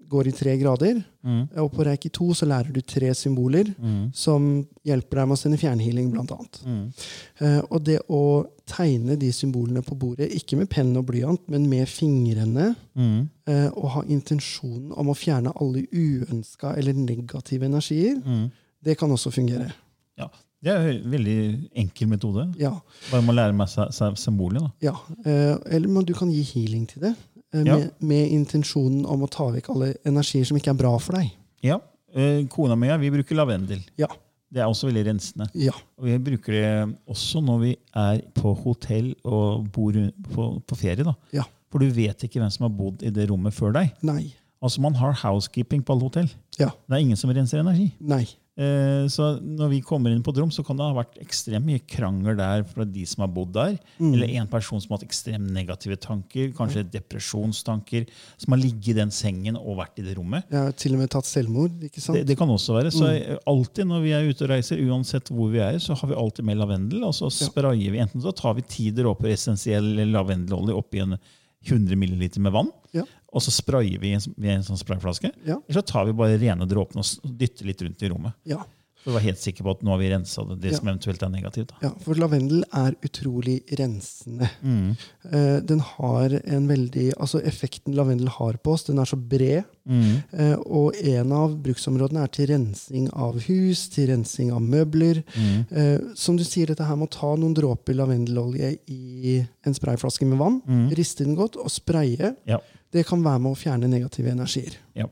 går 0.08 0.28
i 0.28 0.32
tre 0.32 0.56
grader. 0.58 1.04
Mm. 1.26 1.48
Og 1.58 1.72
på 1.74 1.84
reiki 1.84 2.10
2 2.14 2.28
så 2.36 2.46
lærer 2.46 2.72
du 2.72 2.80
tre 2.82 3.10
symboler 3.16 3.74
Mm. 3.80 4.12
som 4.14 4.68
hjelper 4.86 5.16
deg 5.18 5.28
med 5.28 5.36
å 5.36 5.40
sende 5.42 5.58
fjernhealing, 5.58 6.12
annet. 6.16 6.60
Mm. 6.64 6.94
Eh, 7.42 7.62
og 7.72 7.84
det 7.84 8.00
å 8.08 8.46
tegne 8.68 9.18
de 9.18 9.32
symbolene 9.32 9.82
på 9.82 9.98
bordet, 9.98 10.30
ikke 10.32 10.58
med 10.58 10.70
penn 10.70 10.96
og 10.98 11.08
blyant, 11.08 11.42
men 11.50 11.68
med 11.68 11.88
fingrene, 11.88 12.76
Mm. 12.96 13.30
eh, 13.48 13.70
og 13.76 13.90
ha 13.90 14.02
intensjonen 14.04 14.92
om 14.96 15.08
å 15.08 15.16
fjerne 15.18 15.52
alle 15.60 15.88
uønska 15.92 16.78
eller 16.78 16.94
negative 16.94 17.64
energier, 17.66 18.22
Mm. 18.24 18.52
det 18.84 18.98
kan 19.00 19.10
også 19.10 19.32
fungere. 19.34 19.74
Ja. 20.18 20.28
Det 20.66 20.74
er 20.74 20.88
en 20.90 21.12
veldig 21.14 21.38
enkel 21.84 22.10
metode. 22.10 22.48
Ja. 22.58 22.72
Bare 23.12 23.22
man 23.26 23.38
lærer 23.38 23.54
meg 23.54 23.70
da. 23.70 24.72
ja. 24.82 24.96
Eh, 25.26 25.56
eller 25.78 26.04
du 26.04 26.14
kan 26.18 26.32
gi 26.34 26.42
healing 26.42 26.88
til 26.90 27.02
det, 27.06 27.16
med, 27.54 27.68
Ja. 27.68 27.78
med, 28.00 28.32
intensjonen 28.34 29.06
om 29.06 29.22
å 29.24 29.30
ta 29.30 29.46
vekk 29.54 29.70
alle 29.70 29.94
energier 30.06 30.46
som 30.46 30.58
ikke 30.58 30.74
er 30.74 30.80
bra 30.80 30.98
for 30.98 31.14
deg. 31.20 31.32
Ja, 31.64 31.80
eh, 32.16 32.46
Kona 32.50 32.76
mi 32.76 32.90
og 32.90 32.96
jeg 32.96 33.00
vi 33.06 33.18
bruker 33.18 33.36
lavendel. 33.36 33.84
Ja. 33.98 34.08
Det 34.52 34.62
er 34.62 34.70
også 34.70 34.88
veldig 34.90 35.06
rensende. 35.06 35.50
Ja. 35.54 35.74
Og 36.00 36.06
vi 36.06 36.18
bruker 36.18 36.54
det 36.54 36.96
også 37.12 37.42
når 37.44 37.60
vi 37.62 37.76
er 37.96 38.22
på 38.34 38.54
hotell 38.64 39.14
og 39.24 39.68
bor 39.72 39.92
på, 39.92 40.62
på 40.66 40.76
ferie. 40.80 41.04
da. 41.04 41.14
Ja. 41.34 41.44
For 41.72 41.80
du 41.80 41.90
vet 41.92 42.24
ikke 42.24 42.40
hvem 42.40 42.52
som 42.54 42.70
har 42.70 42.74
bodd 42.78 43.04
i 43.04 43.12
det 43.12 43.30
rommet 43.30 43.54
før 43.54 43.74
deg. 43.76 43.92
Nei. 44.02 44.34
Altså 44.64 44.82
Man 44.82 44.96
har 44.96 45.14
housekeeping 45.14 45.84
på 45.84 45.94
alle 45.94 46.08
hotell. 46.08 46.30
Ja. 46.58 46.70
Det 46.88 46.96
er 46.96 47.04
ingen 47.04 47.20
som 47.20 47.30
renser 47.30 47.60
energi. 47.60 47.92
Nei. 48.00 48.24
Eh, 48.58 49.04
så 49.12 49.34
når 49.44 49.68
vi 49.74 49.82
kommer 49.84 50.14
inn 50.16 50.22
på 50.24 50.32
et 50.32 50.38
rom, 50.40 50.52
så 50.54 50.64
kan 50.64 50.78
det 50.80 50.86
ha 50.88 50.94
vært 50.96 51.18
ekstremt 51.20 51.66
mye 51.68 51.82
krangel 51.92 52.38
der 52.40 52.64
fra 52.64 52.86
de 52.88 53.04
som 53.06 53.26
har 53.26 53.32
bodd 53.36 53.52
der. 53.58 53.74
Mm. 54.00 54.14
Eller 54.14 54.32
en 54.40 54.48
person 54.48 54.80
som 54.80 54.94
har 54.94 55.02
hatt 55.02 55.08
ekstremt 55.10 55.50
negative 55.52 55.98
tanker, 56.00 56.54
kanskje 56.56 56.86
depresjonstanker, 56.94 58.06
som 58.40 58.56
har 58.56 58.62
ligget 58.62 58.94
i 58.94 58.98
den 59.02 59.12
sengen 59.12 59.58
og 59.60 59.80
vært 59.82 60.00
i 60.00 60.06
det 60.08 60.16
rommet. 60.18 60.48
Ja, 60.54 60.70
til 60.72 60.96
og 60.96 61.04
med 61.04 61.12
tatt 61.12 61.28
selvmord. 61.28 61.76
ikke 61.84 62.00
sant? 62.04 62.20
Det, 62.22 62.26
det 62.32 62.38
kan 62.40 62.50
også 62.50 62.78
være. 62.78 62.92
Så 62.96 63.06
Mm. 63.12 63.38
alltid 63.48 63.88
når 63.92 64.02
vi 64.04 64.12
er 64.16 64.30
ute 64.30 64.44
og 64.46 64.50
reiser, 64.56 64.80
uansett 64.88 65.30
hvor 65.32 65.52
vi 65.52 65.60
er, 65.60 65.78
så 65.80 65.94
har 66.00 66.08
vi 66.10 66.16
alltid 66.16 66.46
med 66.46 66.58
lavendel. 66.58 67.04
Og 67.04 67.14
så 67.14 67.30
sprayer 67.32 67.92
vi 67.92 68.00
enten 68.00 68.22
så 68.24 68.32
tar 68.36 68.56
vi 68.56 68.62
ti 68.62 68.90
dråper 68.92 69.32
essensiell 69.36 69.84
lavendelolje 70.12 70.76
oppi 70.76 71.00
en 71.04 71.18
100 71.66 71.96
ml 71.98 72.40
med 72.40 72.52
vann. 72.54 72.72
Ja. 72.94 73.04
Og 73.36 73.44
så 73.44 73.52
sprayer 73.52 74.00
vi 74.00 74.14
i 74.14 74.16
en, 74.16 74.24
i 74.40 74.54
en 74.56 74.64
sånn 74.64 74.80
sprayflaske. 74.80 75.34
Ja. 75.46 75.60
Eller 75.68 75.82
så 75.82 75.86
tar 75.86 76.08
vi 76.08 76.14
bare 76.16 76.40
rene 76.40 76.66
dråpene 76.72 77.04
og 77.04 77.36
dytter 77.38 77.68
litt 77.68 77.82
rundt 77.84 78.02
i 78.08 78.10
rommet. 78.14 78.34
Ja. 78.48 78.62
For 79.06 79.12
å 79.14 79.18
være 79.20 79.28
helt 79.28 79.38
sikker 79.44 79.62
på 79.68 79.70
at 79.76 79.82
nå 79.86 79.92
har 79.94 80.00
vi 80.02 80.08
rensa 80.10 80.42
det, 80.50 80.56
det 80.64 80.72
Ja. 80.72 80.78
som 80.80 80.88
eventuelt 80.90 81.22
er 81.22 81.30
negativt. 81.30 81.68
Da. 81.70 81.76
ja, 81.84 81.90
for 82.02 82.18
lavendel 82.18 82.64
er 82.74 82.96
utrolig 83.06 83.60
rensende. 83.78 84.48
Mm. 84.66 84.96
Eh, 85.30 85.60
den 85.62 85.80
har 85.80 86.34
en 86.42 86.66
veldig, 86.72 87.12
altså 87.22 87.38
Effekten 87.46 87.94
lavendel 87.94 88.32
har 88.34 88.58
på 88.66 88.74
oss, 88.74 88.88
den 88.88 88.98
er 88.98 89.06
så 89.06 89.20
bred. 89.20 89.68
Mm. 89.86 90.24
Eh, 90.34 90.56
og 90.66 90.96
en 91.06 91.32
av 91.38 91.54
bruksområdene 91.62 92.24
er 92.26 92.32
til 92.34 92.48
rensing 92.50 93.06
av 93.14 93.38
hus, 93.46 93.84
til 93.94 94.10
rensing 94.10 94.50
av 94.56 94.64
møbler. 94.66 95.22
Mm. 95.38 95.60
Eh, 95.70 96.00
som 96.18 96.36
du 96.40 96.44
sier, 96.44 96.66
dette 96.74 96.88
her 96.90 96.96
med 96.98 97.12
å 97.12 97.20
ta 97.20 97.36
noen 97.38 97.54
dråper 97.54 97.94
lavendelolje 98.00 98.72
i 98.90 99.36
en 99.68 99.78
sprayflaske 99.78 100.26
med 100.26 100.40
vann, 100.42 100.62
Mm. 100.66 100.90
riste 100.98 101.24
den 101.28 101.36
godt 101.38 101.58
og 101.62 101.70
spraye, 101.70 102.36
Ja. 102.48 102.58
Det 102.96 103.04
kan 103.10 103.22
være 103.26 103.42
med 103.44 103.52
å 103.54 103.60
fjerne 103.60 103.90
negative 103.92 104.32
energier. 104.34 104.80
Ja. 104.98 105.10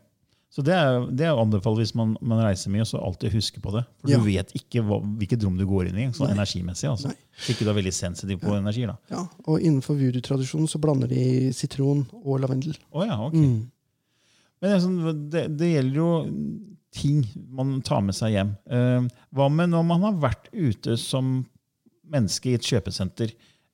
Så 0.53 0.61
det 0.61 0.73
er, 0.77 1.07
det 1.09 1.25
er 1.25 1.31
å 1.33 1.41
anbefale 1.41 1.79
hvis 1.81 1.95
man, 1.97 2.11
man 2.21 2.43
reiser 2.45 2.69
mye, 2.69 2.83
så 2.85 2.99
alltid 3.01 3.33
huske 3.33 3.57
på 3.63 3.71
det. 3.73 3.81
For 4.03 4.11
Ja. 4.11 4.19
du 4.21 4.27
vet 4.27 4.51
ikke 4.53 4.83
hva, 4.85 4.99
hvilket 5.17 5.41
rom 5.47 5.55
du 5.57 5.65
går 5.65 5.87
inn 5.89 5.97
i, 5.97 6.05
sånn 6.13 6.29
Nei. 6.29 6.35
energimessig. 6.37 6.91
Altså. 6.91 7.09
Nei. 7.09 7.17
Så 7.41 7.55
ikke 7.55 7.65
du 7.65 7.71
er 7.71 7.77
veldig 7.79 7.93
sensitiv 7.97 8.37
på 8.43 8.53
energier. 8.53 8.91
da. 8.93 8.97
Ja, 9.15 9.23
og 9.49 9.57
innenfor 9.65 9.97
voodoo-tradisjonen 9.97 10.69
så 10.69 10.77
blander 10.83 11.09
de 11.09 11.23
sitron 11.57 12.05
og 12.21 12.37
lavendel. 12.43 12.77
Oh, 12.93 13.01
ja, 13.07 13.17
ok. 13.25 13.33
Mm. 13.33 13.71
Men 14.61 14.71
det, 14.75 14.77
sånn, 14.85 14.99
det, 15.33 15.43
det 15.57 15.71
gjelder 15.73 15.97
jo 16.03 16.11
ting 16.93 17.23
man 17.49 17.79
tar 17.81 18.03
med 18.05 18.13
seg 18.15 18.35
hjem. 18.37 18.53
Eh, 18.69 19.07
hva 19.33 19.49
med 19.49 19.73
når 19.73 19.87
man 19.89 20.05
har 20.05 20.21
vært 20.29 20.51
ute 20.53 20.93
som 21.01 21.39
menneske 22.13 22.51
i 22.51 22.57
et 22.59 22.69
kjøpesenter, 22.69 23.33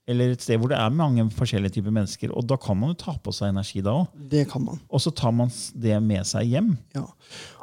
eller 0.09 0.33
et 0.33 0.43
sted 0.43 0.59
hvor 0.59 0.71
det 0.71 0.79
er 0.79 0.95
mange 0.95 1.27
forskjellige 1.37 1.77
typer 1.77 1.93
mennesker, 1.95 2.33
og 2.33 2.47
da 2.49 2.57
kan 2.61 2.77
man 2.79 2.93
jo 2.93 2.99
ta 3.03 3.15
på 3.21 3.33
seg 3.35 3.53
energi 3.53 3.83
da 3.85 3.93
òg. 4.01 4.11
Det 4.31 4.47
kan 4.49 4.65
man. 4.65 4.81
Og 4.89 5.03
så 5.03 5.13
tar 5.15 5.35
man 5.35 5.51
det 5.77 5.97
med 6.03 6.27
seg 6.27 6.49
hjem. 6.49 6.73
Ja. 6.97 7.05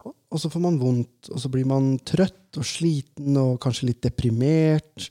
Og- 0.07 0.15
så 0.37 0.51
får 0.53 0.61
man 0.61 0.77
vondt, 0.77 1.31
og 1.33 1.39
så 1.41 1.49
blir 1.49 1.65
man 1.65 1.95
trøtt 2.05 2.59
og 2.59 2.67
sliten 2.67 3.37
og 3.41 3.61
kanskje 3.63 3.87
litt 3.89 4.03
deprimert. 4.05 5.07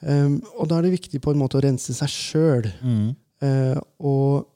Um, 0.00 0.40
og 0.58 0.66
da 0.66 0.78
er 0.78 0.88
det 0.88 0.96
viktig 0.96 1.20
på 1.22 1.30
en 1.30 1.38
måte 1.38 1.60
å 1.60 1.62
rense 1.62 1.94
seg 1.94 2.10
sjøl. 2.10 2.66
Mm. 2.82 3.14
Eh, 3.44 3.78
og 4.00 4.48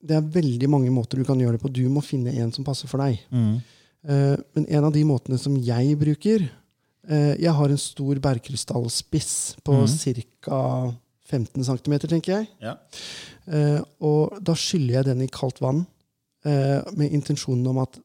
det 0.00 0.16
er 0.16 0.32
veldig 0.38 0.68
mange 0.70 0.92
måter 0.94 1.20
du 1.20 1.26
kan 1.28 1.40
gjøre 1.40 1.58
det 1.58 1.64
på. 1.64 1.72
Du 1.72 1.82
må 1.92 2.02
finne 2.04 2.32
en 2.40 2.52
som 2.54 2.64
passer 2.66 2.90
for 2.90 3.02
deg. 3.02 3.20
Mm. 3.34 3.60
Eh, 4.06 4.36
men 4.56 4.68
en 4.68 4.88
av 4.88 4.94
de 4.94 5.04
måtene 5.04 5.38
som 5.40 5.58
jeg 5.60 5.92
bruker 6.00 6.46
eh, 6.46 7.34
Jeg 7.36 7.52
har 7.52 7.68
en 7.68 7.80
stor 7.80 8.16
bærkrystallspiss 8.24 9.60
på 9.66 9.82
mm. 9.82 10.22
ca. 10.46 10.60
15 11.30 11.66
cm, 11.66 11.96
tenker 12.06 12.36
jeg. 12.36 12.50
Ja. 12.62 12.76
Eh, 13.46 13.80
og 14.04 14.36
da 14.44 14.56
skyller 14.58 15.00
jeg 15.00 15.10
den 15.10 15.24
i 15.24 15.30
kaldt 15.32 15.62
vann 15.62 15.84
eh, 16.44 16.80
med 16.96 17.14
intensjonen 17.16 17.66
om 17.70 17.82
at 17.84 18.00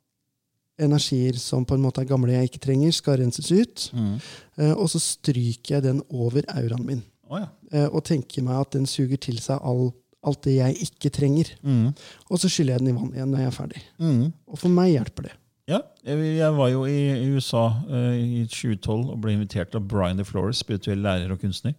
energier 0.82 1.38
som 1.40 1.64
på 1.68 1.78
en 1.78 1.84
måte 1.86 2.04
er 2.04 2.10
gamle 2.10 2.34
jeg 2.36 2.50
ikke 2.50 2.64
trenger, 2.68 2.96
skal 2.96 3.20
renses 3.22 3.52
ut. 3.52 3.90
Mm. 3.96 4.16
Eh, 4.60 4.74
og 4.74 4.90
så 4.92 5.02
stryker 5.02 5.78
jeg 5.78 5.86
den 5.88 6.02
over 6.10 6.48
auraen 6.56 6.88
min. 6.88 7.06
Oh, 7.30 7.40
ja. 7.42 7.50
Eh, 7.72 7.88
og 7.88 8.04
tenker 8.08 8.46
meg 8.46 8.60
at 8.62 8.76
den 8.76 8.90
suger 8.90 9.20
til 9.22 9.40
seg 9.42 9.64
all, 9.66 9.90
alt 10.26 10.44
det 10.46 10.60
jeg 10.60 10.90
ikke 10.90 11.14
trenger. 11.16 11.56
Mm. 11.64 11.90
Og 12.30 12.42
så 12.42 12.52
skyller 12.52 12.76
jeg 12.76 12.86
den 12.86 12.94
i 12.94 13.00
vann 13.00 13.16
igjen 13.16 13.34
når 13.34 13.44
jeg 13.44 13.52
er 13.52 13.58
ferdig. 13.58 13.84
Mm. 14.02 14.22
Og 14.52 14.62
for 14.62 14.76
meg 14.76 14.94
hjelper 14.94 15.30
det. 15.30 15.36
Ja, 15.66 15.80
jeg, 16.06 16.52
var 16.54 16.70
jo 16.70 16.84
i, 16.86 17.00
i 17.10 17.30
USA 17.34 17.64
eh, 17.90 18.20
i 18.22 18.44
2012 18.46 19.16
og 19.16 19.18
ble 19.24 19.34
invitert 19.34 19.74
av 19.78 19.88
Brian 19.90 20.20
DeFlores, 20.20 20.62
spirituell 20.62 21.02
lærer 21.02 21.34
og 21.34 21.42
kunstner. 21.42 21.74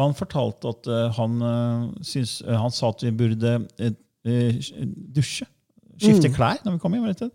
Og 0.00 0.06
han 0.06 0.16
fortalte 0.16 0.70
at 0.72 0.88
eh, 0.88 1.10
han, 1.18 1.34
eh, 1.44 1.82
syns, 2.08 2.38
eh, 2.46 2.56
han 2.56 2.72
sa 2.72 2.88
at 2.94 3.04
vi 3.04 3.12
burde 3.20 3.58
dusje. 5.12 5.46
Skifte 6.00 6.30
Mm. 6.30 6.34
klær 6.34 6.62
når 6.64 6.72
vi 6.72 6.78
kom 6.80 6.94
hjem. 6.96 7.30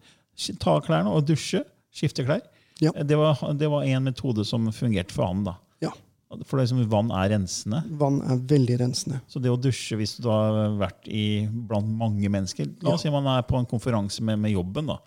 Ta 0.60 0.80
klærne 0.82 1.12
og 1.14 1.26
dusje. 1.28 1.62
Skifte 1.94 2.26
klær. 2.26 2.42
Ja. 2.82 2.92
Det, 2.92 3.16
var, 3.18 3.38
det 3.54 3.70
var 3.72 3.84
en 3.86 4.04
metode 4.10 4.44
som 4.46 4.66
fungerte 4.74 5.14
for 5.14 5.28
han. 5.30 5.44
da. 5.46 5.54
Ja. 5.82 5.92
For 6.44 6.58
det 6.58 6.66
er 6.66 6.72
som 6.74 6.82
vann 6.90 7.12
er 7.14 7.30
rensende. 7.32 7.84
Vann 8.02 8.18
er 8.26 8.42
veldig 8.50 8.80
rensende. 8.82 9.22
Så 9.30 9.40
det 9.40 9.52
å 9.54 9.60
dusje 9.62 9.96
hvis 9.96 10.18
du 10.20 10.28
har 10.28 10.74
vært 10.82 11.08
i, 11.08 11.46
blant 11.48 11.88
mange 11.88 12.28
mennesker 12.34 12.68
La 12.84 12.96
oss 12.98 13.06
si 13.06 13.12
man 13.14 13.28
er 13.32 13.46
på 13.48 13.56
en 13.62 13.66
konferanse 13.70 14.24
med, 14.26 14.40
med 14.42 14.52
jobben, 14.52 14.90
da, 14.90 14.98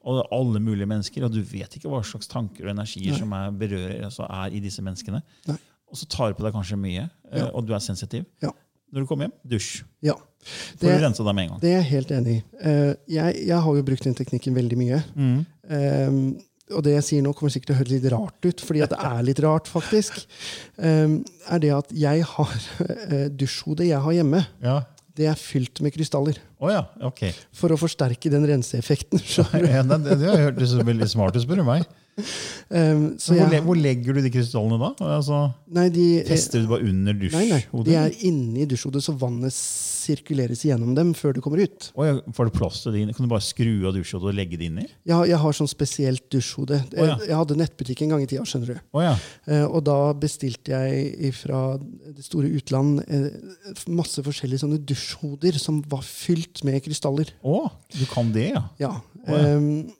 og 0.00 0.16
det 0.16 0.22
er 0.22 0.30
alle 0.38 0.62
mulige 0.64 0.86
mennesker, 0.88 1.26
og 1.26 1.34
du 1.34 1.42
vet 1.44 1.74
ikke 1.76 1.90
hva 1.90 2.00
slags 2.06 2.30
tanker 2.30 2.64
og 2.64 2.70
energier 2.72 3.12
Nei. 3.12 3.18
som 3.18 3.34
er, 3.36 3.50
berører, 3.50 4.04
altså 4.06 4.24
er 4.30 4.54
i 4.56 4.62
disse 4.64 4.80
menneskene. 4.80 5.20
Nei. 5.50 5.58
Og 5.90 5.98
så 5.98 6.06
tar 6.10 6.30
du 6.32 6.38
på 6.38 6.44
deg 6.46 6.54
kanskje 6.54 6.78
mye, 6.78 7.08
eh, 7.32 7.38
Ja. 7.40 7.50
og 7.54 7.66
du 7.66 7.72
er 7.74 7.80
sensitiv. 7.82 8.24
Ja. 8.42 8.50
Når 8.92 9.02
du 9.04 9.06
kommer 9.06 9.26
hjem, 9.28 9.32
dusj. 9.46 9.82
Ja. 10.02 10.14
Får 10.40 10.78
Det, 10.80 10.92
du 10.98 11.04
rensa 11.04 11.24
deg 11.26 11.34
med 11.36 11.44
en 11.44 11.50
gang. 11.50 11.60
det 11.60 11.70
er 11.70 11.82
jeg 11.82 11.90
helt 11.90 12.10
enig 12.16 12.36
i. 12.36 12.42
Eh, 12.62 12.94
jeg, 13.08 13.40
jeg 13.46 13.58
har 13.66 13.74
jo 13.76 13.82
brukt 13.86 14.06
den 14.06 14.14
teknikken 14.18 14.54
veldig 14.56 14.78
mye. 14.80 15.02
Mm. 15.14 15.46
Um, 15.70 16.40
og 16.70 16.84
det 16.86 16.92
jeg 16.94 17.02
sier 17.08 17.22
nå, 17.26 17.32
kommer 17.34 17.50
sikkert 17.50 17.66
til 17.72 17.74
å 17.76 17.78
høre 17.80 17.90
litt 17.90 18.06
rart 18.12 18.46
ut, 18.46 18.60
fordi 18.62 18.82
at 18.86 18.90
det 18.94 18.98
er 19.10 19.22
litt 19.26 19.40
rart, 19.42 19.66
faktisk. 19.70 20.20
Um, 20.78 21.20
er 21.50 21.58
det 21.62 21.70
at 21.74 21.90
jeg 21.92 22.22
har 22.30 22.52
uh, 23.10 23.28
dusjhodet 23.34 23.88
jeg 23.90 24.00
har 24.06 24.12
hjemme, 24.16 24.44
Ja. 24.62 24.76
det 25.18 25.26
er 25.26 25.34
fylt 25.38 25.80
med 25.82 25.92
krystaller. 25.94 26.38
Oh, 26.62 26.70
ja, 26.70 26.84
okay. 27.02 27.32
For 27.52 27.74
å 27.74 27.78
forsterke 27.78 28.30
den 28.30 28.46
renseeffekten. 28.46 29.18
Ja, 29.66 29.82
det, 29.82 30.18
det 30.22 30.30
hørtes 30.46 30.74
veldig 30.78 31.08
smart 31.10 31.34
ut, 31.36 31.42
spør 31.42 31.62
du 31.62 31.66
meg. 31.66 31.86
Um, 32.68 33.04
så 33.22 33.34
Hvor, 33.34 33.52
jeg, 33.54 33.64
hvor 33.64 33.78
legger 33.78 34.16
du 34.16 34.20
de 34.24 34.32
krystallene 34.32 34.78
da? 34.80 34.90
Altså, 35.16 35.42
nei, 35.72 35.86
de, 35.94 36.06
Fester 36.28 36.64
du 36.64 36.70
bare 36.70 36.86
under 36.88 37.16
nei, 37.16 37.44
nei, 37.50 37.60
de 37.86 37.96
er 37.96 38.16
inni 38.26 38.66
dusjhodet, 38.68 39.02
så 39.04 39.14
vannet 39.18 39.54
sirkuleres 39.54 40.64
gjennom 40.66 40.94
dem 40.96 41.12
før 41.16 41.36
det 41.36 41.42
kommer 41.44 41.62
ut. 41.64 41.90
Å 41.94 42.06
ja, 42.06 42.16
får 42.36 42.50
du 42.50 42.56
plass 42.56 42.80
til 42.84 42.94
det 42.94 43.04
inni? 43.04 43.14
Kan 43.16 43.26
du 43.26 43.32
bare 43.32 43.44
skru 43.44 43.86
av 43.88 43.94
dusjhodet 43.96 44.32
og 44.32 44.36
legge 44.36 44.58
det 44.60 44.70
inni? 44.70 44.86
Ja, 45.08 45.20
jeg 45.28 45.38
har 45.42 45.56
sånn 45.56 45.70
spesielt 45.70 46.26
dusjhode. 46.32 46.80
Oh, 46.96 47.06
ja. 47.12 47.16
Jeg 47.26 47.36
hadde 47.40 47.58
nettbutikk 47.60 48.04
en 48.04 48.14
gang 48.14 48.24
i 48.24 48.28
tida, 48.30 48.46
skjønner 48.48 48.74
du. 48.74 48.82
Oh, 48.96 49.04
ja. 49.04 49.14
Eh, 49.46 49.64
og 49.66 49.84
da 49.88 49.98
bestilte 50.20 50.74
jeg 50.74 51.32
fra 51.38 51.62
det 51.80 52.26
store 52.26 52.50
utland 52.58 53.04
eh, 53.06 53.30
masse 53.92 54.24
forskjellige 54.26 54.64
sånne 54.64 54.80
dusjhoder 54.88 55.60
som 55.60 55.80
var 55.90 56.04
fylt 56.06 56.64
med 56.66 56.80
krystaller. 56.84 57.32
Å, 57.44 57.62
du 57.96 58.04
kan 58.10 58.32
det, 58.34 58.50
ja? 58.54 58.66
Ja. 58.80 58.94
Eh, 59.28 59.96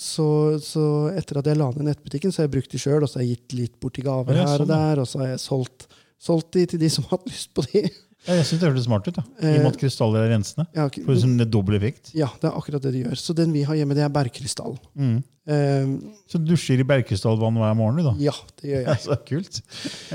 så, 0.00 0.26
så 0.64 0.84
etter 1.12 1.38
at 1.42 1.46
jeg 1.50 1.58
la 1.60 1.66
ned 1.74 1.84
nettbutikken, 1.90 2.32
så 2.32 2.42
har 2.42 2.46
jeg 2.48 2.54
brukt 2.56 2.72
de 2.72 2.78
sjøl, 2.80 3.02
og 3.04 3.10
så 3.10 3.18
har 3.20 3.26
jeg 3.26 3.36
gitt 3.36 3.56
litt 3.58 3.74
bort 3.82 3.98
i 4.00 4.04
gaver 4.06 4.38
her 4.40 4.46
og 4.48 4.62
sånn, 4.64 4.70
der, 4.72 5.02
og 5.02 5.08
så 5.10 5.20
har 5.20 5.28
jeg 5.34 5.42
solgt, 5.44 5.86
solgt 6.24 6.50
de 6.56 6.64
til 6.72 6.80
de 6.80 6.88
som 6.94 7.04
har 7.04 7.18
hatt 7.18 7.28
lyst 7.28 7.52
på 7.56 7.66
de. 7.68 7.82
Ja, 8.24 8.38
Jeg 8.38 8.46
syns 8.48 8.60
det 8.62 8.68
hørtes 8.70 8.86
smart 8.88 9.04
ut. 9.10 9.18
da. 9.18 9.22
I 9.36 9.44
Eh, 9.50 9.56
og 9.58 9.64
med 9.66 9.74
at 9.74 9.78
krystaller 9.82 10.22
er 10.24 10.30
rensende. 10.32 10.64
Ja, 10.72 10.86
Får 10.88 11.12
du 11.12 11.20
sånn 11.20 11.36
dobbel 11.52 11.76
effekt. 11.76 12.14
ja, 12.16 12.30
det 12.40 12.48
er 12.48 12.56
akkurat 12.56 12.80
det 12.86 12.92
de 12.94 13.02
gjør. 13.04 13.18
Så 13.20 13.34
den 13.36 13.52
vi 13.52 13.66
har 13.68 13.76
hjemme, 13.76 13.92
det 13.98 14.00
er 14.06 14.08
bergkrystall. 14.14 14.78
Mm. 14.96 15.18
Em, 15.44 15.90
Så 16.26 16.40
du 16.40 16.46
dusjer 16.54 16.80
i 16.80 16.86
bergkrystallvann 16.88 17.58
hver 17.60 17.76
morgen, 17.76 18.00
du, 18.00 18.02
da? 18.08 18.14
ja, 18.16 18.32
det 18.62 18.70
gjør 18.70 18.86
jeg. 18.88 19.02
så 19.04 19.18
kult. 19.28 19.60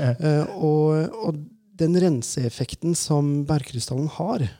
uh, 0.02 0.42
og, 0.58 1.14
og 1.22 1.38
den 1.78 1.94
renseeffekten 2.02 2.96
som 2.98 3.44
bergkrystallen 3.46 4.10
har, 4.18 4.42
eh, 4.42 4.56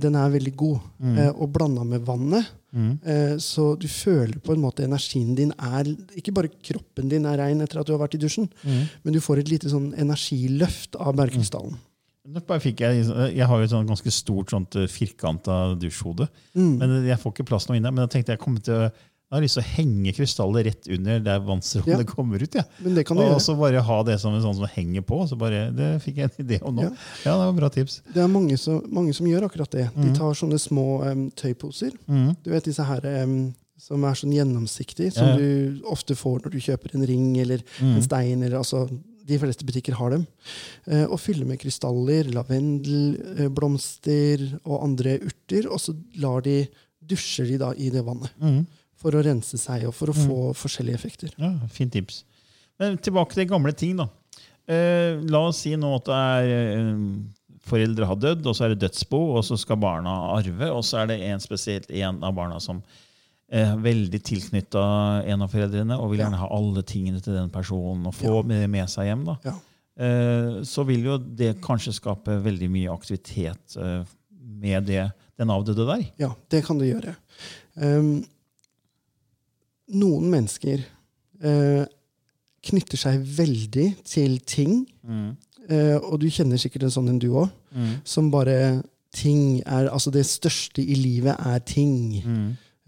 den 0.00 0.14
er 0.16 0.30
veldig 0.32 0.54
god. 0.56 0.78
Mm. 1.00 1.18
Eh, 1.18 1.30
og 1.34 1.52
blanda 1.52 1.84
med 1.84 2.04
vannet, 2.06 2.46
Mm. 2.74 2.98
eh, 3.06 3.36
så 3.38 3.78
du 3.78 3.86
føler 3.86 4.40
på 4.42 4.52
en 4.52 4.60
måte 4.60 4.82
energien 4.82 5.36
din 5.36 5.52
er 5.52 5.84
Ikke 6.16 6.32
bare 6.34 6.48
kroppen 6.48 7.08
din 7.08 7.24
er 7.24 7.38
rein 7.38 7.60
etter 7.60 7.78
at 7.78 7.86
du 7.86 7.92
har 7.92 8.00
vært 8.08 8.16
i 8.16 8.18
dusjen, 8.18 8.48
Mm. 8.64 8.88
men 9.04 9.12
du 9.14 9.20
får 9.20 9.38
et 9.38 9.48
lite 9.48 9.68
sånn 9.70 9.94
energiløft 9.96 10.96
av 10.98 11.14
bergkrystallen. 11.14 11.76
Nå 12.26 12.40
Jeg 12.80 13.36
jeg 13.36 13.46
har 13.46 13.58
jo 13.58 13.64
et 13.64 13.86
ganske 13.86 14.10
stort 14.10 14.50
sånt 14.50 14.70
firkanta 14.88 15.78
dusjhode. 15.78 16.26
Mm. 16.56 16.78
Men 16.78 17.04
jeg 17.06 17.18
får 17.18 17.32
ikke 17.34 17.46
plass 17.46 17.68
noe 17.68 17.76
der. 17.78 17.92
Men 17.92 18.08
jeg 18.08 18.10
tenkte 18.24 18.32
jeg 18.32 18.38
kommer 18.40 18.62
til 18.64 18.74
å 18.74 18.90
jeg 19.30 19.36
har 19.38 19.42
lyst 19.42 19.56
til 19.58 19.62
å 19.64 19.72
henge 19.74 20.12
krystallet 20.14 20.64
rett 20.66 20.88
under 20.94 21.18
der 21.20 21.40
vannstrålene 21.40 22.04
Ja. 22.04 22.10
kommer 22.14 22.42
ut. 22.42 22.54
Ja. 22.54 22.62
Men 22.84 22.94
det 22.94 23.06
kan 23.06 23.18
Og 23.18 23.24
gjøre. 23.24 23.40
så 23.42 23.56
bare 23.58 23.80
ha 23.82 24.02
det 24.04 24.20
som 24.20 24.34
en 24.34 24.42
sånn 24.42 24.54
som 24.54 24.66
henger 24.66 25.02
på. 25.02 25.26
Så 25.28 25.36
bare, 25.36 25.72
det 25.74 26.02
fikk 26.04 26.16
jeg 26.16 26.30
en 26.30 26.46
idé 26.46 26.60
om 26.62 26.74
nå. 26.76 26.82
Ja. 26.82 26.90
Ja, 27.24 27.32
det 27.40 27.46
var 27.48 27.52
bra 27.58 27.68
tips. 27.70 28.00
Det 28.12 28.22
er 28.22 28.28
mange 28.28 28.56
som, 28.58 28.82
mange 28.92 29.12
som 29.14 29.26
gjør 29.26 29.48
akkurat 29.48 29.70
det. 29.70 29.90
De 29.94 30.08
Mm. 30.10 30.14
tar 30.14 30.34
sånne 30.34 30.60
små 30.60 31.02
um, 31.10 31.30
tøyposer. 31.32 31.92
Mm. 32.08 32.36
Du 32.44 32.50
vet 32.50 32.64
disse 32.64 32.84
her 32.84 33.00
um, 33.24 33.54
som 33.76 34.04
er 34.04 34.14
sånn 34.14 34.32
gjennomsiktige, 34.32 35.12
som 35.12 35.36
du 35.36 35.80
ofte 35.90 36.14
får 36.14 36.44
når 36.44 36.50
du 36.52 36.58
kjøper 36.60 36.94
en 36.94 37.06
ring 37.06 37.36
eller 37.38 37.58
Mm. 37.80 37.96
en 37.96 38.02
stein. 38.02 38.42
Eller, 38.44 38.58
altså, 38.58 38.88
de 39.26 39.38
fleste 39.38 39.64
butikker 39.64 39.94
har 39.94 40.10
dem. 40.10 40.26
Eh, 40.86 41.06
og 41.06 41.18
fyller 41.18 41.46
med 41.46 41.58
krystaller, 41.58 42.24
lavendel, 42.30 43.16
eh, 43.40 43.48
blomster 43.48 44.60
og 44.64 44.82
andre 44.84 45.18
urter. 45.18 45.66
Og 45.72 45.80
så 45.80 45.94
lar 46.20 46.40
de, 46.42 46.68
dusjer 47.04 47.46
de 47.48 47.58
da 47.58 47.72
i 47.76 47.90
det 47.90 48.04
vannet 48.04 48.30
Mm. 48.40 48.66
For 49.00 49.16
å 49.16 49.22
rense 49.24 49.58
seg 49.60 49.86
og 49.88 49.94
for 49.96 50.12
å 50.12 50.16
få 50.16 50.38
forskjellige 50.58 51.00
effekter. 51.00 51.32
Ja, 51.40 51.52
Fint 51.72 51.94
tips. 51.94 52.22
Men 52.80 52.98
tilbake 52.98 53.36
til 53.36 53.48
gamle 53.50 53.74
ting, 53.76 53.98
da. 54.00 54.08
Eh, 54.66 55.20
la 55.30 55.44
oss 55.50 55.62
si 55.64 55.74
nå 55.76 55.90
at 55.98 56.06
det 56.08 56.18
er 56.18 56.52
eh, 56.80 57.02
foreldre 57.68 58.08
har 58.08 58.20
dødd, 58.20 58.46
og 58.46 58.56
så 58.56 58.66
er 58.66 58.74
det 58.74 58.84
dødsbo, 58.86 59.20
og 59.38 59.44
så 59.46 59.58
skal 59.60 59.80
barna 59.80 60.14
arve, 60.34 60.70
og 60.72 60.84
så 60.86 61.02
er 61.02 61.12
det 61.12 61.20
en 61.28 61.42
spesielt 61.42 61.90
en 61.92 62.22
av 62.24 62.34
barna 62.36 62.60
som 62.62 62.82
er 63.54 63.76
veldig 63.78 64.18
tilknytta 64.24 64.82
en 65.30 65.44
av 65.44 65.52
foreldrene 65.52 65.96
og 66.00 66.10
vil 66.10 66.24
gjerne 66.24 66.40
ha 66.40 66.48
alle 66.56 66.82
tingene 66.88 67.20
til 67.22 67.36
den 67.36 67.50
personen 67.52 68.08
og 68.08 68.16
få 68.16 68.40
ja. 68.40 68.66
med 68.72 68.90
seg 68.90 69.10
hjem. 69.10 69.24
da. 69.28 69.36
Ja. 69.44 69.54
Eh, 69.94 70.62
så 70.66 70.82
vil 70.88 71.04
jo 71.06 71.18
det 71.18 71.52
kanskje 71.62 71.94
skape 71.94 72.40
veldig 72.42 72.70
mye 72.72 72.94
aktivitet 72.94 73.76
eh, 73.78 74.00
med 74.64 74.88
det, 74.88 75.04
den 75.38 75.52
avdøde 75.54 75.86
der. 75.86 76.06
Ja, 76.18 76.32
det 76.50 76.64
kan 76.66 76.80
det 76.80 76.90
gjøre. 76.90 77.14
Um, 77.74 78.24
noen 79.92 80.30
mennesker 80.32 80.80
eh, 81.42 81.84
knytter 82.64 82.96
seg 82.96 83.20
veldig 83.36 83.88
til 84.08 84.38
ting, 84.48 84.86
eh, 85.68 85.96
og 85.98 86.20
du 86.20 86.28
kjenner 86.32 86.56
sikkert 86.60 86.84
en 86.88 86.90
sånn 86.94 87.08
en 87.12 87.18
du 87.20 87.28
òg, 87.36 87.50
som 88.04 88.30
bare 88.30 88.82
ting 89.14 89.60
er 89.66 89.88
Altså, 89.92 90.10
det 90.10 90.24
største 90.26 90.82
i 90.82 90.94
livet 90.94 91.36
er 91.38 91.58
ting. 91.60 92.12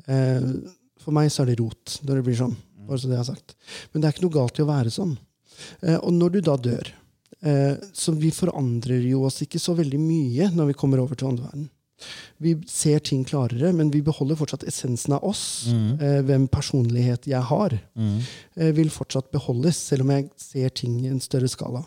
Eh, 0.07 0.41
for 0.99 1.12
meg 1.12 1.31
så 1.31 1.43
er 1.43 1.53
det 1.53 1.61
rot 1.61 2.00
når 2.03 2.17
det 2.17 2.25
blir 2.26 2.37
sånn. 2.41 2.57
Bare 2.87 2.99
så 2.99 3.07
det 3.09 3.17
jeg 3.19 3.25
har 3.25 3.35
sagt. 3.35 3.55
Men 3.93 4.00
det 4.03 4.09
er 4.09 4.12
ikke 4.15 4.25
noe 4.26 4.35
galt 4.41 4.59
i 4.59 4.62
å 4.65 4.69
være 4.71 4.91
sånn. 4.91 5.17
Eh, 5.83 5.97
og 5.99 6.12
når 6.15 6.31
du 6.37 6.41
da 6.45 6.57
dør 6.57 6.88
eh, 7.43 7.76
Så 7.97 8.12
vi 8.12 8.29
forandrer 8.31 9.00
jo 9.09 9.23
oss 9.25 9.41
ikke 9.43 9.59
så 9.59 9.73
veldig 9.79 9.99
mye 10.03 10.50
når 10.53 10.67
vi 10.73 10.75
kommer 10.76 11.00
over 11.00 11.15
til 11.17 11.29
åndeverden. 11.31 11.69
Vi 12.38 12.55
ser 12.69 12.99
ting 13.00 13.25
klarere, 13.25 13.73
men 13.73 13.91
vi 13.91 14.03
beholder 14.05 14.37
fortsatt 14.37 14.67
essensen 14.69 15.15
av 15.17 15.25
oss. 15.25 15.69
Eh, 15.73 16.21
hvem 16.29 16.47
personlighet 16.49 17.26
jeg 17.26 17.41
har, 17.43 17.73
eh, 18.57 18.73
vil 18.76 18.91
fortsatt 18.91 19.31
beholdes, 19.33 19.76
selv 19.76 20.03
om 20.03 20.11
jeg 20.11 20.31
ser 20.37 20.69
ting 20.71 21.00
i 21.05 21.09
en 21.09 21.21
større 21.21 21.49
skala. 21.49 21.85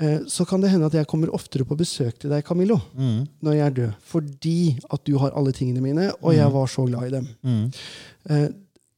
Eh, 0.00 0.20
så 0.26 0.46
kan 0.48 0.60
det 0.62 0.70
hende 0.70 0.86
at 0.86 0.94
jeg 0.96 1.06
kommer 1.06 1.28
oftere 1.36 1.66
på 1.68 1.76
besøk 1.76 2.18
til 2.18 2.30
deg, 2.30 2.44
Camillo, 2.44 2.78
når 3.42 3.52
jeg 3.52 3.66
er 3.66 3.70
død. 3.70 3.92
Fordi 4.00 4.78
at 4.90 5.04
du 5.04 5.18
har 5.18 5.30
alle 5.36 5.52
tingene 5.52 5.82
mine, 5.82 6.12
og 6.22 6.32
jeg 6.34 6.50
var 6.52 6.66
så 6.66 6.86
glad 6.88 7.06
i 7.06 7.10
dem. 7.10 7.28
Eh, 8.30 8.48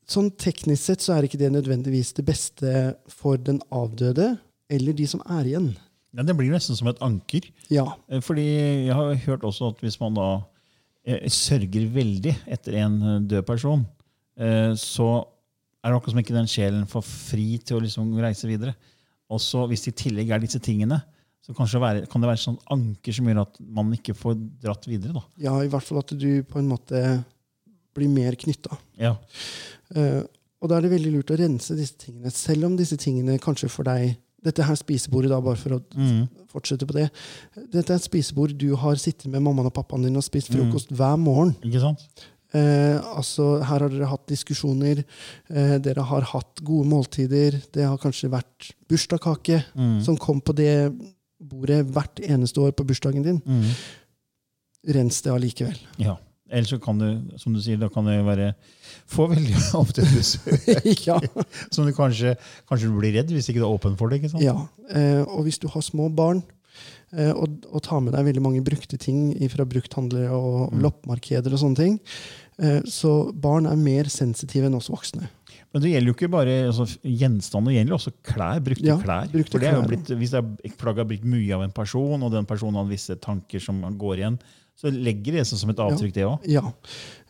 sånn 0.06 0.30
teknisk 0.38 0.82
sett 0.84 1.00
så 1.00 1.16
er 1.16 1.22
ikke 1.26 1.38
det 1.40 1.50
nødvendigvis 1.50 2.12
det 2.14 2.24
beste 2.26 2.94
for 3.08 3.36
den 3.36 3.60
avdøde 3.72 4.38
eller 4.70 4.92
de 4.92 5.06
som 5.06 5.20
er 5.26 5.44
igjen. 5.44 5.76
Ja, 6.14 6.22
det 6.22 6.36
blir 6.38 6.52
nesten 6.54 6.76
som 6.78 6.88
et 6.90 7.00
anker. 7.04 7.46
Ja. 7.74 7.86
Eh, 8.08 8.20
Fordi 8.24 8.44
jeg 8.88 8.94
har 8.94 9.14
hørt 9.26 9.46
også 9.46 9.72
at 9.72 9.80
hvis 9.82 9.98
man 10.00 10.14
da 10.18 10.28
eh, 11.06 11.26
sørger 11.32 11.88
veldig 11.94 12.36
etter 12.54 12.78
en 12.84 12.98
eh, 13.02 13.20
død 13.34 13.46
person, 13.48 13.82
eh, 14.38 14.72
så 14.78 15.08
er 15.84 15.90
det 15.92 15.98
akkurat 15.98 16.14
som 16.14 16.22
ikke 16.22 16.36
den 16.38 16.48
sjelen 16.48 16.86
får 16.88 17.02
fri 17.04 17.48
til 17.60 17.76
å 17.76 17.82
liksom 17.84 18.14
reise 18.22 18.48
videre. 18.48 18.76
Og 19.32 19.40
så 19.42 19.66
hvis 19.68 19.84
det 19.84 19.92
i 19.94 19.98
tillegg 20.04 20.30
er 20.32 20.40
disse 20.44 20.60
tingene, 20.62 21.00
så 21.44 21.52
kanskje 21.56 21.80
være, 21.82 22.06
kan 22.08 22.22
det 22.22 22.30
være 22.30 22.40
sånn 22.40 22.56
anker 22.72 23.12
som 23.12 23.26
gjør 23.28 23.42
at 23.42 23.58
man 23.76 23.90
ikke 23.92 24.14
får 24.16 24.38
dratt 24.62 24.86
videre. 24.88 25.12
da. 25.18 25.24
Ja, 25.44 25.58
i 25.60 25.68
hvert 25.68 25.84
fall 25.84 26.00
at 26.00 26.14
du 26.16 26.28
på 26.48 26.60
en 26.62 26.70
måte 26.70 27.02
blir 27.94 28.08
mer 28.08 28.36
knytta. 28.40 28.78
Ja. 28.96 29.12
Eh, 29.92 30.22
og 30.64 30.70
da 30.70 30.78
er 30.78 30.86
det 30.86 30.94
veldig 30.94 31.12
lurt 31.18 31.32
å 31.34 31.36
rense 31.38 31.76
disse 31.76 31.98
tingene, 32.00 32.32
selv 32.32 32.70
om 32.70 32.78
disse 32.78 32.96
tingene 33.00 33.36
kanskje 33.42 33.68
for 33.68 33.84
deg 33.84 34.14
Dette 34.44 34.62
her 34.68 34.76
spisebordet, 34.76 35.30
da, 35.32 35.40
bare 35.40 35.56
for 35.56 35.70
å 35.78 35.80
Mm. 35.96 36.28
fortsette 36.52 36.86
på 36.86 36.92
det. 36.92 37.10
Dette 37.72 37.90
er 37.90 37.96
et 37.96 38.02
spisebord 38.04 38.56
du 38.58 38.74
har 38.76 38.94
sittet 38.96 39.26
med 39.32 39.40
mammaen 39.42 39.66
og 39.66 39.74
pappaen 39.74 40.02
din 40.04 40.16
og 40.16 40.22
spist 40.22 40.50
Mm. 40.50 40.70
frokost 40.70 40.88
hver 40.92 41.16
morgen. 41.18 41.54
Ikke 41.64 41.80
sant? 41.80 42.00
Eh, 42.54 43.00
altså, 43.16 43.64
her 43.64 43.78
har 43.80 43.88
dere 43.88 44.06
hatt 44.06 44.26
diskusjoner, 44.28 45.02
eh, 45.50 45.78
dere 45.78 46.02
har 46.04 46.20
hatt 46.20 46.60
gode 46.62 46.86
måltider. 46.86 47.60
Det 47.72 47.82
har 47.84 47.98
kanskje 47.98 48.30
vært 48.30 48.70
bursdagskake 48.88 49.64
Mm. 49.74 50.04
som 50.04 50.16
kom 50.16 50.40
på 50.40 50.54
det 50.54 50.92
bordet 51.42 51.84
hvert 51.90 52.14
eneste 52.22 52.58
år 52.62 52.70
på 52.72 52.86
bursdagen 52.86 53.24
din. 53.24 53.40
Mm. 53.44 53.64
Rens 54.94 55.20
det 55.22 55.32
allikevel. 55.32 55.78
Ja. 55.98 56.16
Eller 56.50 56.68
så 56.68 56.76
kan 56.82 56.98
du, 57.00 57.06
som 57.40 57.54
du 57.56 57.60
sier, 57.64 57.78
da 57.80 57.88
kan 57.88 58.04
det 58.04 58.18
være 58.26 58.50
få 59.10 59.26
veldig 59.30 59.54
ofte 59.82 60.04
besøk 60.04 61.06
ja. 61.06 61.16
som 61.72 61.86
du 61.88 61.92
kanskje, 61.96 62.34
kanskje 62.68 62.90
du 62.90 62.98
blir 62.98 63.14
redd 63.16 63.32
hvis 63.32 63.48
ikke 63.48 63.62
du 63.62 63.66
er 63.68 63.72
åpen 63.78 63.96
for 64.00 64.12
det. 64.12 64.20
ikke 64.20 64.34
sant? 64.34 64.44
ja. 64.44 64.56
Eh, 64.92 65.22
og 65.24 65.46
hvis 65.46 65.58
du 65.62 65.68
har 65.72 65.84
små 65.84 66.10
barn, 66.14 66.42
eh, 67.16 67.32
og, 67.32 67.64
og 67.72 67.80
tar 67.86 68.02
med 68.04 68.12
deg 68.16 68.26
veldig 68.28 68.42
mange 68.44 68.64
brukte 68.66 68.98
ting 69.00 69.32
fra 69.52 69.64
brukthandlere 69.68 70.28
og 70.36 70.74
Mm. 70.74 70.82
loppemarkeder 70.84 71.52
og 71.56 71.60
sånne 71.64 71.80
ting, 71.80 71.96
eh, 72.60 72.80
så 72.84 73.32
barn 73.32 73.66
er 73.70 73.80
mer 73.80 74.08
sensitive 74.12 74.68
enn 74.68 74.76
oss 74.76 74.90
voksne. 74.92 75.28
Men 75.74 75.82
det 75.82 75.90
gjelder 75.90 76.12
jo 76.12 76.14
ikke 76.14 76.30
bare 76.30 76.52
altså, 76.68 76.84
gjenstander, 77.02 77.72
det 77.72 77.80
gjelder 77.80 77.96
også 77.96 78.12
klær. 78.22 78.60
Brukte 78.62 78.86
Ja, 78.86 78.94
klær. 79.00 79.24
brukte 79.32 79.56
For 79.56 79.62
det 79.64 79.68
er 79.72 79.80
jo 79.80 79.88
blitt, 79.88 80.12
hvis 80.20 80.30
det 80.30 80.38
er, 80.38 80.74
plagget 80.78 81.02
har 81.02 81.08
blitt 81.10 81.24
mye 81.26 81.56
av 81.56 81.64
en 81.64 81.72
person, 81.74 82.22
og 82.22 82.30
den 82.30 82.46
personen 82.46 82.78
har 82.78 82.86
visse 82.86 83.16
tanker 83.18 83.58
som 83.64 83.80
går 83.98 84.20
igjen, 84.22 84.36
så 84.74 84.90
legger 84.90 85.32
det 85.38 85.44
seg 85.46 85.58
som 85.60 85.70
et 85.70 85.78
avtrykk, 85.80 86.12
det 86.16 86.24
òg. 86.26 86.46
Ja. 86.50 86.64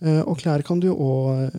Eh, 0.01 0.23
og 0.25 0.39
klær 0.41 0.63
kan 0.67 0.81
du 0.81 0.89
òg 0.93 1.51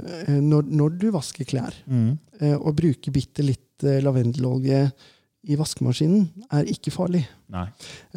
når, 0.42 0.64
når 0.70 0.98
du 1.00 1.12
vasker 1.14 1.46
klær, 1.46 1.74
Mm. 1.88 2.18
eh, 2.42 2.56
og 2.58 2.76
bruker 2.76 3.12
bitte 3.14 3.44
litt 3.46 3.84
eh, 3.84 4.02
lavendelolje 4.02 4.92
i 5.48 5.56
vaskemaskinen, 5.60 6.24
er 6.52 6.66
ikke 6.66 6.90
farlig. 6.92 7.22
Nei. 7.54 7.68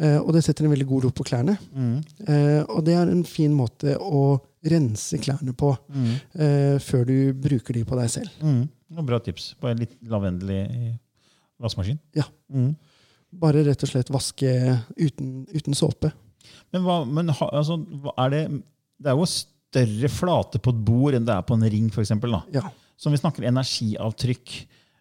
Eh, 0.01 0.17
og 0.17 0.31
det 0.33 0.41
setter 0.43 0.65
en 0.65 0.71
veldig 0.73 0.87
god 0.89 1.03
lukt 1.05 1.15
på 1.19 1.27
klærne. 1.29 1.57
Mm. 1.75 1.99
Eh, 2.27 2.63
og 2.73 2.83
det 2.87 2.95
er 2.97 3.11
en 3.11 3.23
fin 3.23 3.53
måte 3.53 3.93
å 4.01 4.39
rense 4.65 5.19
klærne 5.21 5.53
på 5.55 5.69
Mm. 5.93 6.15
eh, 6.41 6.77
før 6.81 7.05
du 7.05 7.33
bruker 7.33 7.73
de 7.77 7.83
på 7.85 7.95
deg 8.01 8.09
selv. 8.09 8.29
Mm. 8.41 8.67
Bra 9.05 9.19
tips. 9.19 9.53
Bare 9.61 9.77
litt 9.77 9.93
lavendel 10.09 10.49
i 10.49 10.99
vaskemaskin. 11.61 11.99
Ja. 12.17 12.23
Mm. 12.51 12.75
Bare 13.31 13.61
rett 13.63 13.83
og 13.85 13.89
slett 13.91 14.09
vaske 14.09 14.49
uten, 14.97 15.45
uten 15.53 15.75
såpe. 15.77 16.11
Men, 16.73 16.83
hva, 16.85 16.97
men 17.07 17.31
ha, 17.33 17.47
altså, 17.61 17.79
hva 18.03 18.13
er 18.25 18.33
det 18.33 18.41
Det 18.99 19.09
er 19.09 19.17
jo 19.17 19.25
større 19.29 20.11
flate 20.11 20.61
på 20.61 20.73
et 20.73 20.83
bord 20.85 21.17
enn 21.17 21.25
det 21.27 21.33
er 21.35 21.45
på 21.47 21.55
en 21.57 21.65
ring, 21.71 21.87
f.eks. 21.93 22.13
Ja. 22.53 22.65
Så 22.99 23.11
vi 23.13 23.19
snakker 23.21 23.47
energiavtrykk, 23.47 24.55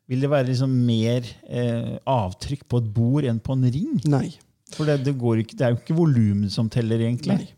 vil 0.09 0.25
det 0.25 0.31
være 0.31 0.49
liksom 0.53 0.73
mer 0.87 1.27
eh, 1.51 1.97
avtrykk 2.09 2.67
på 2.71 2.81
et 2.83 2.91
bord 2.95 3.27
enn 3.29 3.41
på 3.43 3.57
en 3.57 3.67
ring? 3.69 3.97
Nei. 4.09 4.31
For 4.77 4.89
det, 4.89 5.01
det, 5.07 5.17
går 5.19 5.43
ikke, 5.43 5.57
det 5.59 5.67
er 5.67 5.73
jo 5.73 5.81
ikke 5.81 5.97
volumet 5.97 6.53
som 6.53 6.69
teller, 6.73 7.01
egentlig. 7.05 7.41
Nei. 7.41 7.49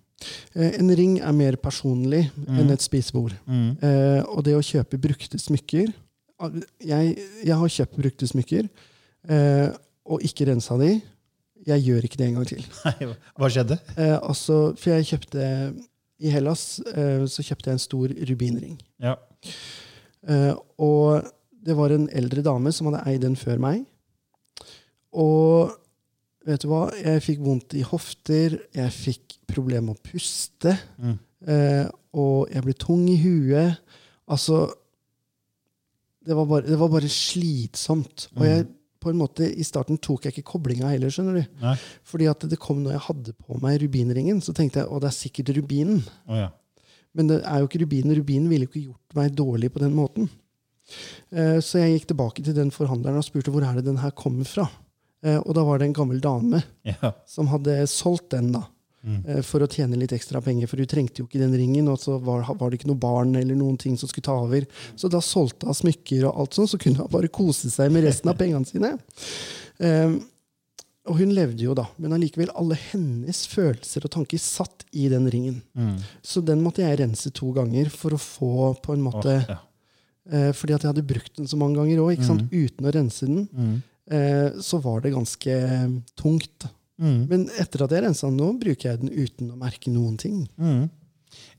Eh, 0.55 0.79
en 0.81 0.93
ring 0.97 1.19
er 1.21 1.37
mer 1.37 1.57
personlig 1.61 2.27
enn 2.47 2.73
et 2.73 2.85
spisebord. 2.85 3.35
Mm. 3.47 3.71
Eh, 3.87 4.21
og 4.29 4.45
det 4.47 4.57
å 4.57 4.65
kjøpe 4.65 5.01
brukte 5.01 5.41
smykker 5.41 5.93
Jeg, 6.85 7.17
jeg 7.45 7.57
har 7.61 7.73
kjøpt 7.75 7.99
brukte 8.01 8.29
smykker 8.29 8.69
eh, 9.29 9.69
og 10.09 10.25
ikke 10.25 10.49
rensa 10.49 10.79
de. 10.81 10.95
Jeg 11.67 11.83
gjør 11.85 12.07
ikke 12.07 12.17
det 12.21 12.27
en 12.31 12.39
gang 12.39 12.47
til. 12.49 12.63
Nei, 12.87 13.11
hva 13.37 13.51
skjedde? 13.53 13.77
Eh, 13.97 14.17
altså, 14.23 14.61
for 14.81 14.95
jeg 14.95 15.09
kjøpte 15.11 15.49
I 16.21 16.31
Hellas 16.33 16.63
eh, 16.95 17.27
så 17.29 17.45
kjøpte 17.45 17.71
jeg 17.71 17.77
en 17.79 17.83
stor 17.85 18.15
rubinring. 18.31 18.79
Ja. 19.03 19.17
Eh, 20.29 20.55
og 20.81 21.29
det 21.65 21.77
var 21.77 21.93
en 21.93 22.09
eldre 22.17 22.43
dame 22.45 22.73
som 22.73 22.89
hadde 22.89 23.03
eid 23.13 23.21
den 23.27 23.37
før 23.37 23.61
meg. 23.61 23.85
Og 25.13 25.73
vet 26.47 26.63
du 26.65 26.69
hva? 26.71 26.87
Jeg 26.97 27.23
fikk 27.25 27.41
vondt 27.45 27.75
i 27.77 27.83
hofter, 27.87 28.57
jeg 28.77 28.95
fikk 28.97 29.39
problemer 29.51 29.91
med 29.91 29.99
å 29.99 30.11
puste, 30.13 30.77
Mm. 31.01 31.17
eh, 31.47 31.87
og 32.17 32.49
jeg 32.51 32.63
ble 32.65 32.75
tung 32.75 33.05
i 33.11 33.17
huet. 33.21 33.77
Altså 34.31 34.71
Det 36.27 36.37
var 36.37 36.45
bare, 36.47 36.67
det 36.69 36.77
var 36.79 36.89
bare 36.93 37.09
slitsomt. 37.09 38.27
Og 38.37 38.45
jeg, 38.45 38.67
på 39.01 39.11
en 39.11 39.19
måte, 39.21 39.47
i 39.49 39.65
starten 39.67 39.99
tok 40.03 40.27
jeg 40.27 40.35
ikke 40.37 40.51
koblinga 40.53 40.91
heller, 40.93 41.13
skjønner 41.13 41.41
du. 41.41 41.59
Nei. 41.63 41.75
Fordi 42.07 42.29
at 42.31 42.45
det 42.51 42.59
kom 42.61 42.83
når 42.85 42.97
jeg 42.97 43.05
hadde 43.07 43.35
på 43.41 43.59
meg 43.63 43.79
rubinringen, 43.83 44.43
så 44.45 44.55
tenkte 44.57 44.83
jeg 44.83 44.91
å, 44.91 45.01
det 45.03 45.09
er 45.11 45.17
sikkert 45.17 45.53
rubinen. 45.57 46.03
Oh, 46.29 46.37
ja. 46.39 46.51
Men 47.17 47.31
det 47.33 47.41
er 47.43 47.63
jo 47.63 47.71
ikke 47.71 47.83
rubinen. 47.83 48.15
Rubinen 48.19 48.51
ville 48.53 48.69
jo 48.69 48.71
ikke 48.71 48.85
gjort 48.85 49.17
meg 49.19 49.33
dårlig 49.39 49.73
på 49.75 49.83
den 49.83 49.97
måten. 49.97 50.29
Uh, 51.33 51.59
Så 51.63 51.81
jeg 51.81 51.97
gikk 51.97 52.11
tilbake 52.13 52.45
til 52.47 52.55
den 52.57 52.71
forhandleren 52.75 53.19
og 53.21 53.27
spurte 53.27 53.53
hvor 53.55 53.65
er 53.67 53.79
det 53.79 53.89
den 53.89 53.99
her 54.03 54.13
kommer 54.15 54.47
fra. 54.47 54.69
Uh, 55.25 55.39
Og 55.41 55.55
da 55.59 55.65
var 55.67 55.81
det 55.81 55.89
en 55.91 55.97
gammel 55.97 56.21
dame 56.23 56.63
ja. 56.87 57.15
som 57.29 57.51
hadde 57.51 57.81
solgt 57.91 58.31
den 58.37 58.53
da, 58.55 58.67
Mm. 59.03 59.21
eh, 59.27 59.43
for 59.47 59.65
å 59.65 59.69
tjene 59.71 59.97
litt 59.97 60.13
ekstra 60.13 60.43
penger. 60.45 60.69
For 60.69 60.77
hun 60.83 60.89
trengte 60.91 61.23
jo 61.23 61.29
ikke 61.29 61.41
den 61.41 61.55
ringen, 61.57 61.89
og 61.89 62.01
så 62.03 62.19
var, 62.21 62.45
var 62.59 62.69
det 62.71 62.81
ikke 62.81 62.91
noe 62.91 63.01
barn 63.01 63.35
eller 63.39 63.57
noen 63.57 63.79
ting 63.81 63.97
som 63.97 64.11
skulle 64.11 64.27
ta 64.29 64.35
over. 64.43 64.67
Så 64.97 65.09
da 65.09 65.23
solgte 65.25 65.67
hun 65.71 65.79
smykker 65.79 66.27
og 66.29 66.43
alt 66.43 66.59
sånt, 66.59 66.73
så 66.75 66.81
kunne 66.81 67.01
hun 67.01 67.13
bare 67.13 67.31
kose 67.33 67.71
seg 67.73 67.93
med 67.95 68.05
resten 68.05 68.29
av 68.33 68.37
pengene 68.41 68.69
sine. 68.69 68.97
Um, 69.81 70.21
Og 71.09 71.17
hun 71.17 71.31
levde 71.33 71.65
jo 71.65 71.73
da, 71.75 71.87
men 71.97 72.13
allikevel 72.13 72.51
alle 72.61 72.77
hennes 72.77 73.39
følelser 73.49 74.05
og 74.05 74.13
tanker 74.13 74.39
satt 74.39 74.85
i 74.93 75.07
den 75.09 75.25
ringen. 75.33 75.63
Mm. 75.73 75.95
Så 76.23 76.43
den 76.45 76.61
måtte 76.63 76.85
jeg 76.85 76.99
rense 77.01 77.33
to 77.35 77.49
ganger 77.57 77.89
for 77.91 78.15
å 78.15 78.21
få 78.21 78.75
på 78.85 78.93
en 78.95 79.07
måte 79.07 79.33
oh, 79.33 79.49
ja. 79.49 79.57
eh, 80.31 80.51
Fordi 80.55 80.77
at 80.77 80.85
jeg 80.85 80.93
hadde 80.93 81.07
brukt 81.09 81.41
den 81.41 81.49
så 81.49 81.57
mange 81.59 81.81
ganger 81.81 82.03
òg, 82.05 82.21
uten 82.53 82.87
å 82.87 82.93
rense 82.95 83.27
den. 83.27 83.49
Mm. 83.49 83.73
Eh, 84.13 84.61
så 84.61 84.79
var 84.85 85.01
det 85.01 85.15
ganske 85.17 85.57
eh, 85.57 85.89
tungt. 86.21 86.69
Mm. 87.01 87.21
Men 87.31 87.49
etter 87.59 87.83
at 87.87 87.91
jeg 87.97 88.03
rensa 88.05 88.29
den 88.29 88.37
nå, 88.37 88.53
bruker 88.61 88.91
jeg 88.91 89.01
den 89.01 89.11
uten 89.15 89.51
å 89.51 89.57
merke 89.59 89.91
noen 89.91 90.17
ting. 90.21 90.43
Mm. 90.61 90.91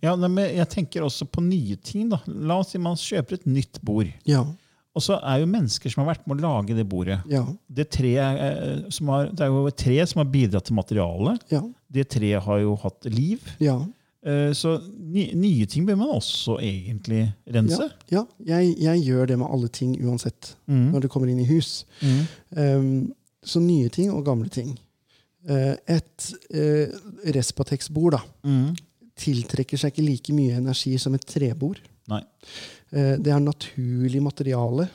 Ja, 0.03 0.15
men 0.15 0.35
jeg 0.37 0.67
tenker 0.69 1.01
også 1.07 1.25
på 1.31 1.41
nye 1.45 1.75
ting. 1.81 2.09
da. 2.11 2.19
La 2.27 2.59
oss 2.59 2.73
si 2.73 2.77
man 2.77 2.95
kjøper 2.99 3.33
et 3.39 3.45
nytt 3.47 3.79
bord. 3.81 4.09
Ja, 4.27 4.45
Og 4.93 5.01
så 5.01 5.15
er 5.23 5.39
jo 5.39 5.45
mennesker 5.47 5.89
som 5.89 6.01
har 6.03 6.13
vært 6.13 6.25
med 6.27 6.41
å 6.41 6.43
lage 6.43 6.75
det 6.75 6.83
bordet. 6.89 7.21
ja, 7.31 7.45
Det, 7.71 7.85
tre, 7.89 8.11
eh, 8.17 8.89
som 8.91 9.07
har, 9.07 9.29
det 9.31 9.39
er 9.45 9.47
jo 9.47 9.65
et 9.69 9.77
tre 9.77 10.05
som 10.05 10.19
har 10.19 10.25
bidratt 10.29 10.65
til 10.67 10.75
materialet. 10.75 11.39
ja. 11.49 11.61
Det 11.91 12.09
treet 12.09 12.43
har 12.43 12.59
jo 12.59 12.75
hatt 12.75 13.05
liv. 13.05 13.39
ja. 13.59 13.79
Eh, 14.23 14.51
Så 14.53 14.77
ny, 14.99 15.31
nye 15.33 15.65
ting 15.65 15.85
bør 15.87 15.95
man 15.97 16.09
også 16.19 16.59
egentlig 16.59 17.33
rense. 17.47 17.89
ja. 18.11 18.25
Jeg, 18.45 18.75
jeg 18.79 19.01
gjør 19.07 19.27
det 19.27 19.37
med 19.39 19.47
alle 19.49 19.67
ting 19.69 19.95
uansett, 20.03 20.55
Mm. 20.67 20.91
når 20.91 21.01
det 21.01 21.09
kommer 21.09 21.27
inn 21.29 21.39
i 21.39 21.45
hus. 21.45 21.85
Mm. 22.01 22.27
Um, 22.57 23.13
så 23.43 23.59
nye 23.61 23.89
ting 23.89 24.11
og 24.11 24.25
gamle 24.25 24.49
ting. 24.49 24.77
Eh, 25.49 25.75
et 25.87 26.25
uh, 26.53 26.99
Respatex-bord 27.33 28.13
da, 28.13 28.19
Mm. 28.45 28.75
tiltrekker 29.17 29.77
seg 29.77 29.91
ikke 29.93 30.05
like 30.05 30.33
mye 30.33 30.57
energi 30.59 30.97
som 31.01 31.13
et 31.17 31.25
trebord. 31.25 31.79
Nei. 32.09 32.21
Eh, 32.91 33.17
Det 33.17 33.27
er 33.31 33.39
naturlig 33.39 34.21
materiale. 34.21 34.89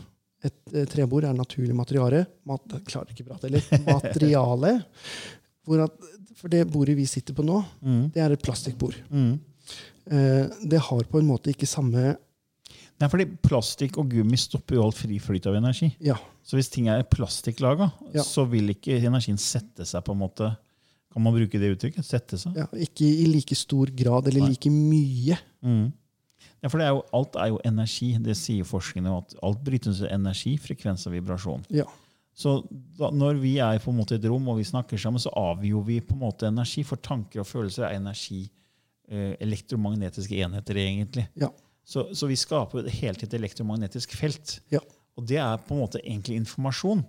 Et 0.44 0.74
eh, 0.74 0.84
trebord 0.86 1.24
er 1.24 1.32
naturlig 1.34 1.74
materiale. 1.74 2.26
Mat, 2.46 2.62
klarer 2.86 3.10
ikke 3.10 3.26
prate 3.26 3.48
heller. 3.48 3.62
Materiale. 3.96 4.72
At, 5.66 5.96
for 6.36 6.48
det 6.52 6.66
bordet 6.70 6.94
vi 6.96 7.06
sitter 7.06 7.34
på 7.34 7.42
nå, 7.46 7.64
Mm. 7.82 8.10
det 8.14 8.22
er 8.22 8.32
et 8.36 8.42
plastikkbord. 8.42 8.94
Mm. 9.10 9.38
Eh, 10.10 10.46
Det 10.70 10.78
har 10.78 11.02
på 11.10 11.18
en 11.18 11.26
måte 11.26 11.50
ikke 11.50 11.66
samme 11.66 12.16
Nei, 12.98 13.08
fordi 13.12 13.26
Plastikk 13.42 13.98
og 13.98 14.08
gummi 14.08 14.38
stopper 14.40 14.76
jo 14.78 14.84
alt 14.86 14.96
fri 14.96 15.18
flyt 15.20 15.44
av 15.50 15.54
energi. 15.58 15.90
Ja. 16.00 16.14
Så 16.46 16.54
hvis 16.58 16.70
ting 16.70 16.86
er 16.92 17.02
plastikklaga, 17.10 17.90
Ja. 18.14 18.22
så 18.22 18.44
vil 18.48 18.70
ikke 18.70 19.00
energien 19.02 19.38
sette 19.38 19.84
seg 19.88 20.04
på 20.06 20.14
en 20.14 20.20
måte 20.22 20.52
Kan 21.12 21.24
man 21.24 21.32
bruke 21.34 21.58
det 21.58 21.72
uttrykket? 21.72 22.04
Sette 22.04 22.36
seg? 22.38 22.54
ja 22.60 22.66
ikke 22.76 23.06
i 23.08 23.24
like 23.30 23.56
stor 23.56 23.86
grad 23.88 24.26
eller 24.28 24.42
Nei. 24.44 24.50
like 24.52 24.68
mye. 24.70 25.38
Mm. 25.64 25.86
Ja, 26.62 26.68
for 26.68 26.78
det 26.78 26.86
er 26.86 26.92
jo, 26.92 27.04
alt 27.16 27.36
er 27.40 27.48
jo 27.54 27.60
energi. 27.64 28.10
Det 28.20 28.34
sier 28.36 28.64
forskerne. 28.68 29.14
At 29.22 29.32
alt 29.42 29.62
brytes 29.64 30.02
av 30.02 30.10
energi, 30.12 30.56
frekvens 30.60 31.06
og 31.08 31.14
vibrasjon. 31.16 31.64
Ja. 31.72 31.86
Så 32.36 32.58
da, 32.98 33.08
når 33.10 33.40
vi 33.40 33.54
er 33.64 33.78
på 33.80 33.88
en 33.94 33.96
måte 33.96 34.12
i 34.12 34.20
et 34.20 34.28
rom 34.28 34.48
og 34.52 34.58
vi 34.58 34.66
snakker 34.68 35.00
sammen, 35.00 35.22
så 35.22 35.32
avgjør 35.32 35.86
vi 35.86 36.00
på 36.04 36.12
en 36.12 36.20
måte 36.20 36.50
energi. 36.50 36.84
For 36.84 37.00
tanker 37.00 37.40
og 37.40 37.48
følelser 37.48 37.86
er 37.88 37.96
energi. 37.96 38.42
Eh, 39.08 39.36
elektromagnetiske 39.40 40.36
enheter, 40.44 40.76
egentlig. 40.82 41.28
Ja. 41.38 41.48
Så, 41.86 42.08
så 42.18 42.26
vi 42.28 42.36
skaper 42.36 42.82
helt 42.82 42.92
hele 43.00 43.14
tiden 43.14 43.30
et 43.30 43.38
elektromagnetisk 43.40 44.12
felt. 44.18 44.58
Ja. 44.74 44.80
Og 45.16 45.24
det 45.26 45.38
er 45.40 45.56
på 45.64 45.74
en 45.76 45.80
måte 45.84 46.00
egentlig 46.04 46.36
informasjon. 46.42 47.04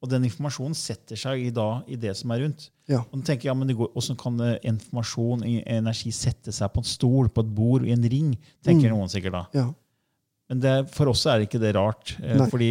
Og 0.00 0.08
den 0.08 0.24
informasjonen 0.24 0.74
setter 0.78 1.18
seg 1.18 1.42
i, 1.42 1.50
da, 1.52 1.82
i 1.90 1.96
det 2.00 2.14
som 2.16 2.30
er 2.32 2.40
rundt. 2.44 2.70
Ja. 2.88 3.02
Og 3.12 3.20
tenker 3.26 3.48
jeg, 3.48 3.50
ja, 3.50 3.54
men 3.58 3.68
det 3.68 3.76
går, 3.76 3.90
Hvordan 3.92 4.16
kan 4.22 4.38
informasjon, 4.70 5.42
og 5.44 5.58
energi, 5.66 6.10
sette 6.16 6.54
seg 6.56 6.70
på 6.72 6.80
en 6.80 6.88
stol, 6.88 7.28
på 7.28 7.44
et 7.44 7.50
bord, 7.54 7.84
i 7.84 7.92
en 7.92 8.06
ring? 8.08 8.30
tenker 8.64 8.88
Mm. 8.88 8.96
noen 8.96 9.10
sikkert 9.12 9.32
da. 9.36 9.42
Ja. 9.54 9.66
Men 10.48 10.60
det, 10.60 10.76
for 10.94 11.06
oss 11.12 11.26
er 11.26 11.38
det 11.38 11.48
ikke 11.50 11.60
det 11.62 11.74
rart. 11.76 12.16
eh, 12.22 12.36
Nei. 12.38 12.46
Fordi 12.50 12.70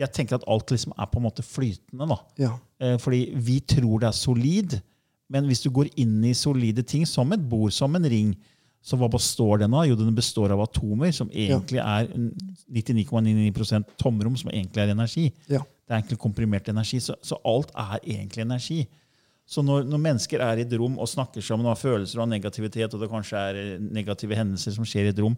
jeg 0.00 0.12
tenker 0.12 0.34
at 0.40 0.48
alt 0.50 0.66
liksom 0.74 0.92
er 0.98 1.06
på 1.06 1.20
en 1.20 1.26
måte 1.28 1.42
flytende. 1.46 2.08
da. 2.08 2.18
Ja. 2.36 2.58
Eh, 2.80 2.96
fordi 2.98 3.32
vi 3.36 3.60
tror 3.60 4.00
det 4.00 4.08
er 4.08 4.12
solid, 4.18 4.80
men 5.30 5.46
hvis 5.46 5.62
du 5.62 5.70
går 5.70 5.88
inn 5.96 6.18
i 6.24 6.32
solide 6.34 6.82
ting, 6.84 7.06
som 7.06 7.32
et 7.32 7.48
bord, 7.48 7.70
som 7.72 7.94
en 7.96 8.04
ring, 8.04 8.34
så 8.84 8.98
hva 9.00 9.08
består 9.08 9.62
den 9.62 9.74
av? 9.74 9.86
Jo, 9.88 9.96
den 9.96 10.12
består 10.16 10.52
av 10.52 10.60
atomer, 10.60 11.12
som 11.16 11.30
egentlig 11.32 11.80
er 11.80 12.10
99,99% 12.12 13.94
tomrom, 14.00 14.36
som 14.36 14.50
egentlig 14.52 14.82
er 14.82 14.92
energi. 14.92 15.30
Ja. 15.48 15.62
Det 15.64 15.92
er 15.92 16.02
egentlig 16.02 16.20
komprimert 16.20 16.68
energi, 16.68 17.00
så, 17.00 17.16
så 17.24 17.38
alt 17.48 17.72
er 17.72 17.96
egentlig 18.02 18.44
energi. 18.44 18.82
Så 19.44 19.60
når, 19.60 19.82
når 19.84 20.00
mennesker 20.00 20.40
er 20.40 20.60
i 20.60 20.64
et 20.64 20.72
rom 20.80 20.94
og 20.96 21.08
snakker 21.08 21.44
sammen 21.44 21.66
og 21.66 21.74
har 21.74 21.80
følelser 21.80 22.22
og 22.22 22.30
negativitet, 22.30 22.94
og 22.96 23.02
det 23.02 23.10
kanskje 23.12 23.40
er 23.40 23.58
eh, 23.60 23.82
negative 23.92 24.36
hendelser 24.38 24.72
som 24.72 24.86
skjer 24.88 25.10
i 25.10 25.12
et 25.12 25.20
rom, 25.20 25.34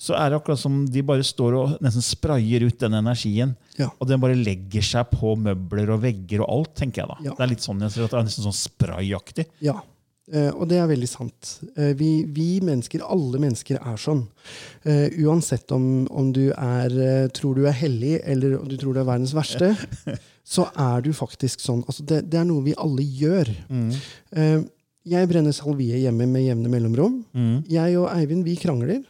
så 0.00 0.16
er 0.16 0.32
det 0.32 0.38
akkurat 0.38 0.60
som 0.60 0.78
de 0.88 1.02
bare 1.04 1.24
står 1.26 1.56
og 1.58 1.74
nesten 1.84 2.04
sprayer 2.04 2.64
ut 2.64 2.78
den 2.80 2.96
energien. 2.96 3.52
Ja. 3.76 3.90
Og 3.98 4.08
den 4.08 4.20
bare 4.24 4.38
legger 4.40 4.84
seg 4.84 5.12
på 5.12 5.34
møbler 5.40 5.92
og 5.92 6.00
vegger 6.04 6.46
og 6.46 6.48
alt, 6.56 6.72
tenker 6.80 7.04
jeg 7.04 7.12
da. 7.12 7.18
Ja. 7.28 7.36
Det 7.36 7.44
er 7.44 7.52
litt 7.52 7.64
sånn 7.64 7.84
jeg 7.84 7.92
ser 7.92 8.08
at 8.08 8.16
det 8.16 8.20
er 8.22 8.28
nesten 8.30 8.48
sånn 8.48 8.60
sprayaktig. 8.62 9.48
Ja, 9.64 9.76
og 10.54 10.68
det 10.70 10.78
er 10.78 10.86
veldig 10.86 11.08
sant. 11.10 11.56
Eh, 11.74 11.92
vi, 11.98 12.22
vi 12.30 12.60
mennesker, 12.62 13.02
alle 13.02 13.40
mennesker, 13.42 13.80
er 13.82 13.98
sånn. 13.98 14.22
Eh, 14.86 15.10
uansett 15.26 15.72
om, 15.74 16.06
om 16.14 16.30
du 16.34 16.52
er, 16.52 16.94
eh, 16.94 17.26
tror 17.34 17.58
du 17.58 17.66
er 17.66 17.74
hellig, 17.74 18.20
eller 18.22 18.54
om 18.60 18.68
du 18.70 18.76
tror 18.78 18.94
du 18.94 19.02
er 19.02 19.08
verdens 19.08 19.34
verste, 19.34 19.72
så 20.54 20.68
er 20.78 21.02
du 21.02 21.10
faktisk 21.16 21.64
sånn. 21.64 21.82
Altså, 21.88 22.06
det, 22.06 22.22
det 22.30 22.38
er 22.38 22.46
noe 22.46 22.62
vi 22.68 22.76
alle 22.78 23.02
gjør. 23.02 23.50
Mm. 23.68 23.90
jeg 25.10 25.28
brenner 25.28 25.54
salvie 25.54 25.98
hjemme 26.04 26.28
med 26.30 26.46
jevne 26.46 26.70
mellomrom. 26.70 27.18
Jeg 27.70 27.98
og 27.98 28.06
Eivind 28.14 28.46
vi 28.46 28.54
krangler. 28.62 29.02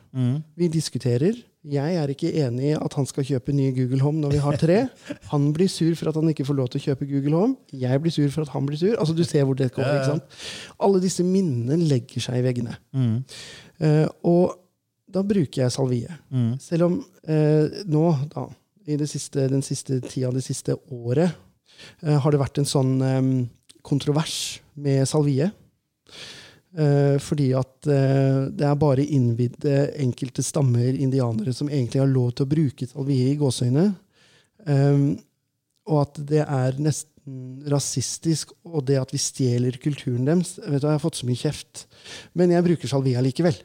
Vi 0.56 0.68
diskuterer. 0.72 1.36
Jeg 1.62 1.94
er 1.94 2.10
ikke 2.10 2.32
enig 2.42 2.72
i 2.72 2.74
at 2.74 2.94
han 2.98 3.06
skal 3.06 3.26
kjøpe 3.26 3.52
nye 3.54 3.70
Google 3.76 4.00
Home 4.02 4.18
når 4.18 4.32
vi 4.34 4.40
har 4.42 4.56
tre. 4.58 4.78
Han 5.32 5.52
blir 5.54 5.70
sur 5.70 5.94
for 5.94 6.10
at 6.10 6.16
han 6.18 6.32
ikke 6.32 6.46
får 6.48 6.56
lov 6.58 6.70
til 6.72 6.80
å 6.80 6.84
kjøpe 6.88 7.06
Google 7.06 7.36
Home. 7.38 7.54
Jeg 7.70 8.02
blir 8.02 8.14
sur 8.14 8.26
for 8.34 8.42
at 8.42 8.50
han 8.50 8.66
blir 8.66 8.80
sur. 8.80 8.96
Altså, 8.98 9.14
du 9.14 9.22
ser 9.22 9.46
hvor 9.46 9.54
det 9.54 9.70
kommer, 9.70 10.00
ikke 10.00 10.16
sant? 10.16 10.40
Alle 10.82 10.98
disse 11.04 11.22
minnene 11.22 11.78
legger 11.78 12.24
seg 12.24 12.40
i 12.40 12.42
veggene. 12.42 12.74
Eh, 13.78 14.08
og 14.26 14.58
da 15.12 15.22
bruker 15.26 15.62
jeg 15.62 15.74
salvie. 15.74 16.18
Selv 16.62 16.88
om 16.88 16.98
uh, 16.98 17.80
nå, 17.86 18.04
da, 18.32 18.46
i 18.88 18.98
det 18.98 19.08
siste, 19.10 19.46
den 19.52 19.62
siste 19.62 20.00
tida, 20.00 20.32
det 20.34 20.44
siste 20.46 20.76
året, 20.90 21.34
uh, 22.02 22.16
har 22.24 22.32
det 22.32 22.40
vært 22.40 22.62
en 22.62 22.68
sånn 22.68 22.94
um, 23.02 23.34
kontrovers 23.86 24.62
med 24.74 25.04
salvie. 25.10 25.50
Eh, 26.72 27.18
fordi 27.20 27.50
at 27.52 27.88
eh, 27.90 28.46
det 28.56 28.64
er 28.64 28.78
bare 28.80 29.04
innvidde 29.04 29.90
enkelte 30.00 30.44
stammer 30.44 30.96
indianere 30.96 31.52
som 31.52 31.68
egentlig 31.68 32.00
har 32.00 32.08
lov 32.08 32.30
til 32.32 32.46
å 32.46 32.52
bruke 32.52 32.88
salvie 32.88 33.32
i 33.32 33.38
gåseøyne. 33.40 33.90
Eh, 34.72 35.02
og 35.92 35.98
at 36.06 36.22
det 36.30 36.44
er 36.46 36.78
nesten 36.80 37.10
rasistisk, 37.70 38.54
og 38.66 38.86
det 38.88 38.96
at 38.98 39.12
vi 39.14 39.20
stjeler 39.20 39.76
kulturen 39.82 40.24
deres. 40.26 40.56
Vet 40.58 40.80
du, 40.82 40.88
Jeg 40.88 40.96
har 40.96 41.02
fått 41.02 41.20
så 41.20 41.28
mye 41.28 41.38
kjeft. 41.38 41.84
Men 42.34 42.54
jeg 42.54 42.66
bruker 42.66 42.90
salvie 42.90 43.20
likevel. 43.22 43.60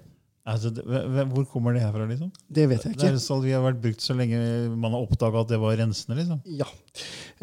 Altså, 0.48 0.70
det, 0.72 0.84
hvor 1.28 1.44
kommer 1.52 1.74
det 1.76 1.82
her 1.84 1.90
fra, 1.92 2.06
liksom? 2.08 2.30
Det 2.48 2.64
vet 2.72 2.86
jeg 2.86 2.94
Det 2.96 3.04
er 3.04 3.10
ikke. 3.10 3.18
jo 3.18 3.24
sånn 3.26 3.42
vi 3.44 3.52
har 3.52 3.64
vært 3.66 3.82
brukt 3.84 4.04
så 4.06 4.14
lenge 4.16 4.38
man 4.80 4.94
har 4.96 5.02
oppdaga 5.04 5.42
at 5.44 5.50
det 5.52 5.58
var 5.60 5.74
rensende, 5.76 6.16
liksom. 6.22 6.38
Ja. 6.56 6.68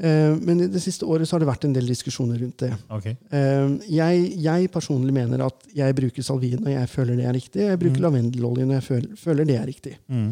Eh, 0.00 0.32
men 0.40 0.62
i 0.64 0.68
det 0.72 0.80
siste 0.80 1.04
året 1.04 1.28
så 1.28 1.36
har 1.36 1.42
det 1.44 1.48
vært 1.50 1.66
en 1.68 1.74
del 1.76 1.84
diskusjoner 1.90 2.40
rundt 2.40 2.64
det. 2.64 2.70
Ok. 2.96 3.10
Eh, 3.12 3.74
jeg, 3.92 4.22
jeg 4.46 4.70
personlig 4.72 5.12
mener 5.12 5.44
at 5.44 5.66
jeg 5.76 5.96
bruker 5.98 6.24
salvie 6.24 6.56
når 6.56 6.72
jeg 6.78 6.88
føler 6.94 7.18
det 7.20 7.26
er 7.28 7.36
riktig. 7.36 7.66
Jeg 7.68 7.80
bruker 7.82 8.06
lavendelolje 8.06 8.66
når 8.70 8.78
jeg 8.80 8.86
føler, 8.88 9.16
føler 9.20 9.44
det 9.52 9.56
er 9.60 9.66
riktig. 9.68 9.92
Mm. 10.08 10.30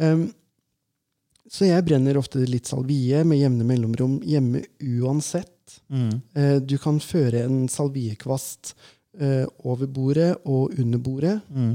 Um, 0.00 0.22
så 1.48 1.64
jeg 1.68 1.84
brenner 1.88 2.16
ofte 2.20 2.40
litt 2.48 2.68
salvie 2.68 3.20
med 3.24 3.38
jevne 3.40 3.64
mellomrom 3.68 4.16
hjemme 4.24 4.62
uansett. 5.00 5.76
Mm. 5.92 6.14
Eh, 6.36 6.56
du 6.64 6.78
kan 6.80 6.96
føre 7.04 7.44
en 7.44 7.66
salviekvast 7.68 8.72
over 9.66 9.88
bordet 9.90 10.28
og 10.46 10.76
under 10.78 11.00
bordet 11.02 11.32
Mm. 11.50 11.72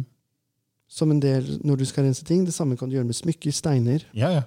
Som 0.93 1.11
en 1.13 1.21
del 1.23 1.57
når 1.65 1.81
du 1.81 1.87
skal 1.89 2.07
rense 2.07 2.25
ting. 2.27 2.45
Det 2.45 2.55
samme 2.55 2.77
kan 2.79 2.89
du 2.91 2.97
gjøre 2.97 3.09
med 3.09 3.17
smykker, 3.17 3.55
steiner. 3.55 4.05
Ja, 4.17 4.31
ja. 4.37 4.43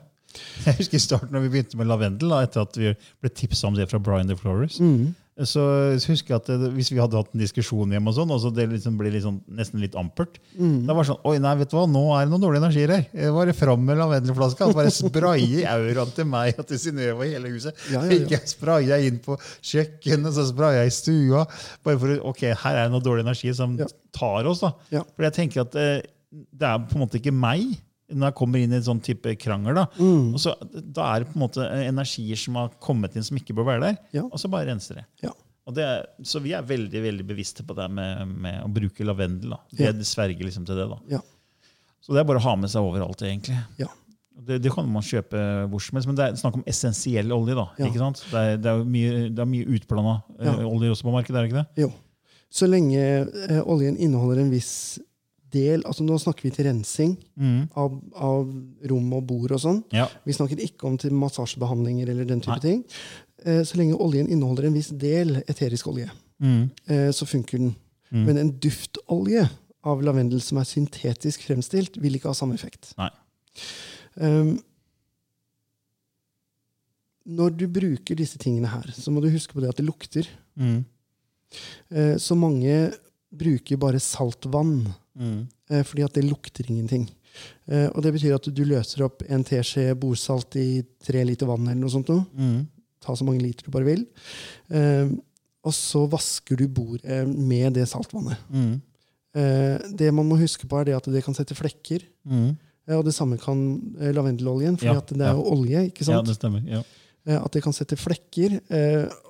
Jeg 0.66 0.80
husker 0.82 0.98
i 0.98 1.00
starten 1.00 1.32
når 1.32 1.46
vi 1.46 1.52
begynte 1.54 1.78
med 1.80 1.88
lavendel, 1.88 2.32
da, 2.32 2.42
etter 2.44 2.66
at 2.66 2.76
vi 2.76 2.90
ble 3.24 3.30
tipsa 3.32 3.70
om 3.70 3.76
det 3.78 3.88
fra 3.90 4.00
Brian 4.02 4.28
the 4.28 4.37
Florist. 4.38 4.82
Mm. 4.85 5.14
Så, 5.37 5.61
så 6.00 6.09
husker 6.14 6.32
jeg 6.32 6.38
at 6.40 6.46
det, 6.48 6.70
Hvis 6.72 6.88
vi 6.88 6.96
hadde 6.96 7.18
hatt 7.18 7.35
en 7.37 7.42
diskusjon 7.42 7.90
hjemme, 7.92 8.09
og 8.09 8.14
sånn, 8.16 8.30
og 8.32 8.38
så 8.40 8.48
det 8.56 8.64
liksom 8.70 8.94
ble 8.96 9.11
sånn, 9.20 9.42
nesten 9.52 9.82
litt 9.82 9.96
ampert 10.00 10.38
Mm. 10.56 10.87
Da 10.88 10.94
var 10.96 11.04
det 11.04 11.11
sånn 11.11 11.26
Oi, 11.28 11.35
nei, 11.44 11.50
vet 11.61 11.68
du 11.68 11.74
hva, 11.76 11.82
nå 11.92 12.02
er 12.16 12.24
det 12.24 12.32
noen 12.32 12.40
dårlige 12.46 12.62
energier 12.62 12.92
her. 12.94 13.02
Var 13.12 13.35
Bare 13.37 13.54
fram 13.59 13.82
med 13.85 13.98
lavendelflaska. 14.00 14.70
Bare 14.72 14.92
spraye 14.94 15.66
auraen 15.68 16.14
til 16.16 16.28
meg 16.30 16.56
og 16.62 16.64
til 16.70 16.80
Synnøve 16.80 17.18
og 17.18 17.28
hele 17.28 17.52
huset. 17.52 17.76
Ja, 17.92 18.00
ja, 18.09 18.16
ja. 18.16 18.30
Jeg 18.32 18.48
spraya 18.48 18.96
inn 19.04 19.20
på 19.20 19.37
kjøkkenet, 19.61 20.32
så 20.38 20.46
spraye 20.48 20.87
i 20.88 20.94
stua. 20.94 21.44
Bare 21.85 22.00
for 22.00 22.16
Ok, 22.32 22.46
her 22.48 22.80
er 22.80 22.87
det 22.87 22.94
noen 22.96 23.04
dårlige 23.04 23.28
energier 23.28 23.59
som 23.61 23.76
tar 24.16 24.48
oss. 24.48 24.64
da. 24.64 24.72
For 25.12 25.28
jeg 25.28 25.37
tenker 25.37 25.66
at 25.66 25.76
eh, 25.76 25.98
det 26.33 26.67
er 26.69 26.79
på 26.87 26.97
en 26.99 27.05
måte 27.07 27.21
ikke 27.21 27.33
meg 27.35 27.77
når 28.12 28.29
jeg 28.31 28.37
kommer 28.39 28.62
inn 28.62 28.73
i 28.73 28.77
en 28.79 28.83
sånn 28.87 29.01
type 29.03 29.33
krangel. 29.43 29.75
Da 29.75 29.87
Mm. 29.99 30.35
og 30.35 30.39
så, 30.39 30.53
da 30.95 31.09
er 31.17 31.25
det 31.25 31.33
på 31.33 31.37
en 31.41 31.43
måte 31.49 31.65
energier 31.89 32.37
som 32.39 32.55
har 32.55 32.69
kommet 32.81 33.17
inn 33.17 33.23
som 33.27 33.37
ikke 33.37 33.55
bør 33.57 33.67
være 33.67 33.81
der. 33.81 33.97
Ja. 34.12 34.23
Og 34.23 34.39
så 34.39 34.49
bare 34.51 34.67
renser 34.71 35.01
det. 35.01 35.05
Ja. 35.23 35.33
Og 35.67 35.75
det 35.75 35.87
så 36.23 36.39
vi 36.41 36.53
er 36.55 36.62
veldig 36.62 37.01
veldig 37.03 37.27
bevisste 37.27 37.65
på 37.67 37.75
det 37.75 37.89
med, 37.91 38.29
med 38.29 38.62
å 38.62 38.69
bruke 38.73 39.03
lavendel. 39.05 39.51
da. 39.51 39.59
Vi 39.73 39.85
Ja. 39.85 39.93
sverger 39.93 40.45
liksom 40.47 40.65
til 40.65 40.77
det. 40.77 40.89
da. 40.89 40.99
Ja. 41.09 41.21
Så 42.01 42.12
det 42.15 42.21
er 42.21 42.25
bare 42.25 42.39
å 42.39 42.43
ha 42.47 42.55
med 42.55 42.71
seg 42.71 42.83
overalt, 42.87 43.19
egentlig. 43.27 43.59
Ja. 43.79 43.89
Det, 44.39 44.61
det 44.62 44.71
kan 44.71 44.87
man 44.87 45.03
kjøpe 45.03 45.67
hvor 45.69 45.81
som 45.83 45.97
helst, 45.97 46.07
men 46.07 46.15
det 46.15 46.25
er 46.29 46.37
snakk 46.39 46.55
om 46.55 46.62
essensiell 46.69 47.33
olje. 47.33 47.55
da, 47.57 47.67
Ja. 47.79 47.87
ikke 47.89 47.99
sant? 47.99 48.23
Det 48.31 48.35
er, 48.39 48.57
det 48.59 48.67
er 48.71 48.85
mye, 48.85 49.35
det 49.35 49.39
er 49.41 49.47
mye 49.51 49.67
utblanda 49.67 50.23
Ja. 50.39 50.53
oljer 50.62 50.93
også 50.93 51.03
på 51.03 51.12
markedet, 51.17 51.35
er 51.35 51.43
det 51.43 51.51
ikke 51.51 51.65
det? 51.75 51.83
Jo. 51.83 51.93
Så 52.53 52.69
lenge 52.71 53.01
eh, 53.51 53.62
oljen 53.67 53.97
inneholder 53.99 54.43
en 54.43 54.51
viss 54.53 55.01
del 55.57 55.83
altså 55.88 56.05
Nå 56.07 56.19
snakker 56.23 56.47
vi 56.47 56.53
til 56.55 56.69
rensing 56.69 57.16
Mm. 57.37 57.69
av, 57.77 57.97
av 58.14 58.53
rom 58.92 59.12
og 59.16 59.27
bord 59.33 59.53
og 59.57 59.61
sånn. 59.64 59.83
Ja. 59.97 60.07
Vi 60.29 60.33
snakker 60.37 60.61
ikke 60.62 60.87
om 60.88 60.97
til 61.01 61.11
massasjebehandlinger 61.16 62.09
eller 62.12 62.25
den 62.29 62.40
type 62.45 62.57
Nei. 62.61 62.64
ting. 62.69 62.85
Eh, 63.45 63.62
så 63.64 63.77
lenge 63.81 63.99
oljen 64.01 64.29
inneholder 64.33 64.66
en 64.71 64.75
viss 64.79 64.88
del 64.92 65.40
eterisk 65.47 65.88
olje, 65.92 66.11
Mm. 66.40 66.71
eh, 66.88 67.11
så 67.16 67.25
funker 67.27 67.59
den. 67.59 67.75
Mm. 68.12 68.25
Men 68.27 68.38
en 68.38 68.53
duftolje 68.61 69.49
av 69.85 70.01
lavendel 70.03 70.40
som 70.42 70.59
er 70.59 70.64
syntetisk 70.69 71.42
fremstilt, 71.47 71.97
vil 72.03 72.14
ikke 72.19 72.29
ha 72.31 72.35
samme 72.35 72.55
effekt. 72.55 72.92
Nei. 72.99 73.11
Um, 74.19 74.59
når 77.27 77.57
du 77.59 77.64
bruker 77.73 78.14
disse 78.19 78.38
tingene 78.38 78.71
her, 78.71 78.87
så 78.95 79.11
må 79.11 79.21
du 79.23 79.31
huske 79.33 79.57
på 79.57 79.62
det 79.64 79.71
at 79.73 79.81
det 79.81 79.87
lukter. 79.88 80.29
Mm. 80.59 80.85
Eh, 81.90 82.14
så 82.23 82.37
mange 82.38 82.92
bruker 83.35 83.79
bare 83.83 83.99
saltvann, 84.03 84.87
Mm. 85.16 85.46
eh, 85.70 85.83
fordi 85.83 86.05
at 86.05 86.12
det 86.14 86.24
lukter 86.29 86.68
ingenting. 86.68 87.09
Eh, 87.68 87.88
og 87.94 88.02
det 88.05 88.12
betyr 88.14 88.35
at 88.37 88.48
du 88.55 88.62
løser 88.64 89.05
opp 89.05 89.22
en 89.29 89.44
teskje 89.44 89.94
bordsalt 90.00 90.57
i 90.61 90.83
tre 91.05 91.24
liter 91.24 91.46
vann, 91.48 91.66
eller 91.68 91.81
noe 91.83 91.92
sånt. 91.92 92.09
Noe. 92.12 92.26
Mm. 92.37 92.66
Ta 93.05 93.14
så 93.16 93.24
mange 93.29 93.42
liter 93.44 93.64
du 93.66 93.70
bare 93.74 93.85
vil. 93.88 94.05
Eh, 94.70 95.09
og 95.66 95.74
så 95.74 96.05
vasker 96.09 96.57
du 96.61 96.68
bordet 96.68 97.24
med 97.29 97.74
det 97.74 97.88
saltvannet. 97.90 98.38
Mm. 98.52 98.76
Det 99.98 100.07
man 100.14 100.24
må 100.24 100.38
huske 100.40 100.64
på, 100.64 100.79
er 100.81 100.94
at 100.96 101.05
det 101.12 101.20
kan 101.26 101.35
sette 101.37 101.52
flekker. 101.59 102.05
Mm. 102.24 102.55
Og 102.94 103.02
det 103.05 103.12
samme 103.12 103.37
kan 103.37 103.59
lavendeloljen, 103.98 104.79
for 104.79 104.87
Ja, 104.87 105.00
det 105.02 105.20
er 105.26 105.35
jo 105.35 105.42
olje. 105.52 105.83
ikke 105.90 106.07
Ja, 106.09 106.22
det 106.22 106.37
stemmer. 106.38 106.62
Ja. 106.64 106.83
At 107.42 107.52
det 107.52 107.62
kan 107.64 107.74
sette 107.74 107.98
flekker. 107.98 108.61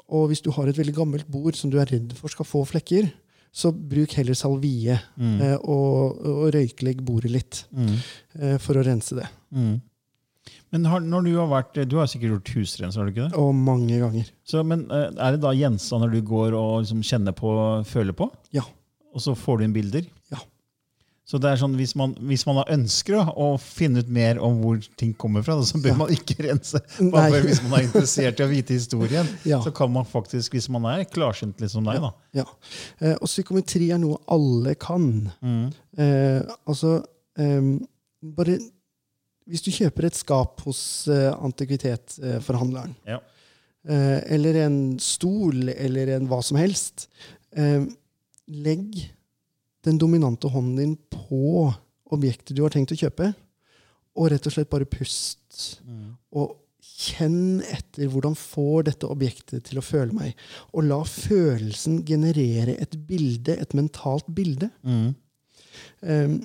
Og 0.06 0.28
hvis 0.28 0.42
du 0.44 0.52
har 0.52 0.68
et 0.68 0.76
veldig 0.78 0.94
gammelt 0.94 1.26
bord 1.26 1.56
som 1.56 1.70
du 1.72 1.78
er 1.80 1.88
redd 1.90 2.12
for 2.14 2.28
skal 2.28 2.44
få 2.46 2.62
flekker, 2.68 3.08
så 3.56 3.70
bruk 3.72 4.12
heller 4.18 4.36
salvie 4.36 4.98
Mm. 5.16 5.36
eh, 5.40 5.56
og, 5.64 6.18
og 6.28 6.48
røyklegg 6.54 7.00
bordet 7.06 7.30
litt 7.32 7.62
Mm. 7.72 7.94
eh, 8.40 8.56
for 8.60 8.76
å 8.76 8.84
rense 8.84 9.16
det. 9.16 9.28
Mm. 9.54 9.78
Men 10.74 10.84
har, 10.90 11.00
når 11.00 11.24
du 11.24 11.30
har 11.38 11.48
vært, 11.48 11.78
du 11.88 11.96
har 11.96 12.06
sikkert 12.10 12.34
gjort 12.36 12.50
husrens, 12.56 12.96
har 12.98 13.06
du 13.06 13.12
ikke 13.14 13.28
det? 13.30 13.38
Og 13.40 13.54
mange 13.54 13.96
ganger. 14.02 14.28
Så, 14.44 14.60
men 14.66 14.84
eh, 14.90 15.08
Er 15.16 15.36
det 15.36 15.40
da 15.46 15.54
gjenstander 15.56 16.10
du 16.12 16.20
går 16.26 16.52
og 16.58 16.82
liksom 16.84 17.00
kjenner 17.06 17.32
på, 17.38 17.54
føler 17.88 18.12
på? 18.18 18.28
Ja. 18.52 18.62
Og 19.14 19.22
så 19.24 19.32
får 19.38 19.58
du 19.58 19.64
inn 19.64 19.72
bilder? 19.76 20.04
Ja. 21.26 21.30
Så 21.32 21.40
det 21.42 21.48
er 21.50 21.56
sånn, 21.58 21.72
hvis 21.74 21.96
man, 21.98 22.12
hvis 22.22 22.44
man 22.46 22.60
ønsker 22.70 23.18
å 23.34 23.46
finne 23.58 23.98
ut 23.98 24.08
mer 24.14 24.38
om 24.38 24.60
hvor 24.62 24.78
ting 24.96 25.10
kommer 25.18 25.42
fra, 25.42 25.56
så 25.66 25.80
bør 25.82 25.90
Ja. 25.90 25.96
man 25.98 26.12
ikke 26.14 26.36
rense. 26.46 26.78
Nei. 27.02 27.10
Bare 27.10 27.40
hvis 27.42 27.58
man 27.64 27.80
er 27.80 27.86
interessert 27.88 28.38
i 28.38 28.44
å 28.44 28.48
vite 28.48 28.76
historien, 28.76 29.26
Ja. 29.44 29.58
så 29.60 29.72
kan 29.74 29.90
man 29.90 30.04
faktisk, 30.06 30.52
hvis 30.54 30.68
man 30.70 30.84
er 30.86 31.02
klarsynt 31.04 31.58
litt 31.60 31.70
som 31.72 31.82
deg, 31.84 31.98
da. 32.00 32.12
Ja. 32.32 32.44
Eh, 33.00 33.16
og 33.18 33.26
psykometri 33.26 33.90
er 33.90 33.98
noe 33.98 34.20
alle 34.30 34.76
kan. 34.78 35.32
Mm. 35.42 35.72
Eh, 35.98 36.42
altså 36.68 37.00
eh, 37.38 37.74
Bare 38.22 38.58
Hvis 39.46 39.62
du 39.62 39.70
kjøper 39.70 40.06
et 40.06 40.14
skap 40.18 40.60
hos 40.66 41.08
eh, 41.08 41.32
antikvitetsforhandleren, 41.34 42.94
Ja. 43.06 43.18
eh, 43.88 44.22
eller 44.34 44.54
en 44.64 44.98
stol, 44.98 45.68
eller 45.70 46.08
en 46.16 46.26
hva 46.28 46.42
som 46.42 46.56
helst, 46.58 47.08
eh, 47.56 47.84
legg 48.48 49.10
den 49.86 49.98
dominante 50.02 50.50
hånden 50.50 50.76
din 50.76 50.94
på 51.12 51.72
objektet 52.14 52.54
du 52.56 52.62
har 52.64 52.74
tenkt 52.74 52.94
å 52.94 52.98
kjøpe, 52.98 53.32
og 54.16 54.30
rett 54.32 54.46
og 54.48 54.54
slett 54.54 54.70
bare 54.72 54.88
pust. 54.88 55.80
Mm. 55.84 56.14
Og 56.38 56.54
kjenn 56.96 57.60
etter 57.66 58.08
hvordan 58.10 58.36
får 58.38 58.86
dette 58.88 59.08
objektet 59.10 59.66
til 59.68 59.80
å 59.80 59.84
føle 59.84 60.14
meg. 60.16 60.34
Og 60.72 60.86
la 60.88 61.00
følelsen 61.08 62.00
generere 62.08 62.76
et 62.80 62.96
bilde, 63.08 63.56
et 63.56 63.76
mentalt 63.76 64.28
bilde. 64.32 64.70
Um, 66.00 66.38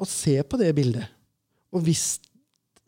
og 0.00 0.10
se 0.10 0.34
på 0.42 0.58
det 0.58 0.72
bildet. 0.74 1.06
Og 1.72 1.84
hvis, 1.86 2.18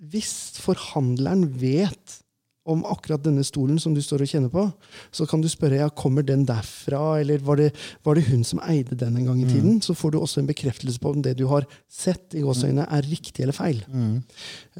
hvis 0.02 0.34
forhandleren 0.64 1.46
vet 1.60 2.18
om 2.64 2.84
akkurat 2.88 3.20
denne 3.24 3.44
stolen 3.44 3.76
som 3.80 3.92
du 3.94 4.00
står 4.02 4.24
og 4.24 4.30
kjenner 4.30 4.50
på, 4.52 4.64
så 5.12 5.26
kan 5.28 5.42
du 5.44 5.48
spørre 5.52 5.82
ja, 5.82 5.90
kommer 5.92 6.24
den 6.24 6.46
derfra, 6.48 7.20
eller 7.20 7.42
var 7.44 7.60
det, 7.60 7.70
var 8.06 8.16
det 8.16 8.24
hun 8.30 8.44
som 8.46 8.62
eide 8.64 8.96
den 9.00 9.18
en 9.20 9.28
gang 9.28 9.42
i 9.42 9.48
tiden? 9.50 9.82
Så 9.84 9.96
får 9.98 10.14
du 10.14 10.18
også 10.20 10.40
en 10.40 10.48
bekreftelse 10.48 11.02
på 11.02 11.12
om 11.12 11.20
det 11.24 11.36
du 11.40 11.44
har 11.50 11.66
sett, 11.90 12.32
i 12.32 12.44
gåseøynene, 12.44 12.86
er 12.88 13.10
riktig 13.10 13.44
eller 13.44 13.56
feil. 13.56 13.82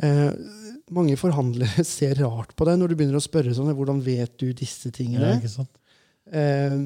Eh, 0.01 0.31
mange 0.97 1.19
forhandlere 1.21 1.85
ser 1.97 2.17
rart 2.25 2.57
på 2.57 2.69
deg 2.69 2.81
når 2.81 2.93
du 2.93 2.99
begynner 3.01 3.21
å 3.21 3.25
spørre 3.25 3.53
sånn, 3.57 3.73
hvordan 3.77 4.01
vet 4.05 4.39
du 4.41 4.49
disse 4.57 4.93
tingene? 4.95 5.37
Ja? 5.45 5.69
Eh, 6.41 6.81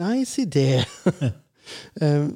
nei, 0.00 0.16
si 0.28 0.48
det. 0.48 0.80
eh, 2.00 2.28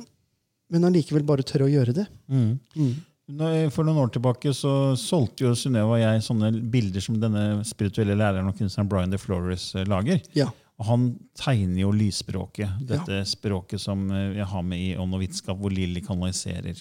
men 0.66 0.88
allikevel 0.88 1.24
bare 1.24 1.46
tørre 1.46 1.70
å 1.70 1.72
gjøre 1.72 1.96
det. 2.02 2.08
Nå, 2.28 2.92
For 3.26 3.82
noen 3.82 3.98
år 4.04 4.12
tilbake 4.14 4.52
så 4.54 4.94
solgte 5.00 5.48
jo 5.48 5.54
Synnøve 5.58 5.96
og 5.96 5.98
jeg 5.98 6.22
sånne 6.22 6.52
bilder 6.70 7.02
som 7.02 7.16
denne 7.18 7.64
spirituelle 7.66 8.14
læreren 8.14 8.46
og 8.52 8.54
kunstneren 8.58 8.90
Brian 8.90 9.10
de 9.10 9.18
Flores 9.18 9.72
eh, 9.74 9.86
lager. 9.88 10.20
Ja. 10.38 10.46
Og 10.78 10.86
han 10.86 11.06
tegner 11.38 11.80
jo 11.80 11.90
lysspråket, 11.96 12.84
dette 12.86 13.24
språket 13.26 13.82
som 13.82 14.04
eh, 14.14 14.36
jeg 14.38 14.46
har 14.52 14.62
med 14.62 14.78
i 14.78 14.92
Ånd 15.00 15.16
og 15.16 15.24
vitenskap, 15.24 15.58
hvor 15.58 15.74
Lilly 15.74 16.04
kanaliserer 16.06 16.78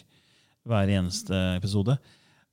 hver 0.70 0.94
eneste 1.00 1.40
episode. 1.56 1.98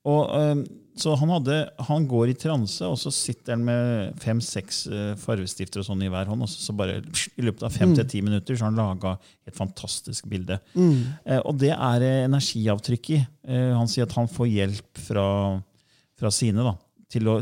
Og, 0.08 0.22
eh, 0.34 0.62
så 0.98 1.14
han, 1.16 1.30
hadde, 1.32 1.56
han 1.88 2.06
går 2.08 2.32
i 2.32 2.36
transe, 2.36 2.84
og 2.84 2.98
så 3.00 3.12
sitter 3.14 3.54
han 3.54 3.64
med 3.64 4.18
fem-seks 4.20 4.80
eh, 4.92 5.12
farvestifter 5.20 5.80
og 5.80 5.86
sånn 5.88 6.02
i 6.04 6.10
hver 6.12 6.28
hånd. 6.28 6.44
Og 6.44 6.50
så, 6.52 6.74
bare 6.76 6.98
I 7.00 7.46
løpet 7.46 7.64
av 7.64 7.72
fem 7.72 7.94
til 7.96 8.08
ti 8.10 8.20
minutter 8.24 8.58
så 8.58 8.66
har 8.66 8.74
han 8.74 8.80
laga 8.80 9.14
et 9.48 9.56
fantastisk 9.56 10.28
bilde. 10.30 10.58
Mm. 10.74 10.98
og 11.46 11.54
det 11.62 11.72
er 11.72 12.06
eh, 12.08 12.24
energiavtrykk 12.28 13.12
i. 13.16 13.20
Eh, 13.48 13.70
han 13.76 13.88
sier 13.90 14.08
at 14.08 14.16
han 14.18 14.28
får 14.30 14.50
hjelp 14.52 15.04
fra, 15.08 15.26
fra 16.18 16.34
sine 16.34 16.66
da, 16.66 16.76
til 17.12 17.30
å 17.32 17.38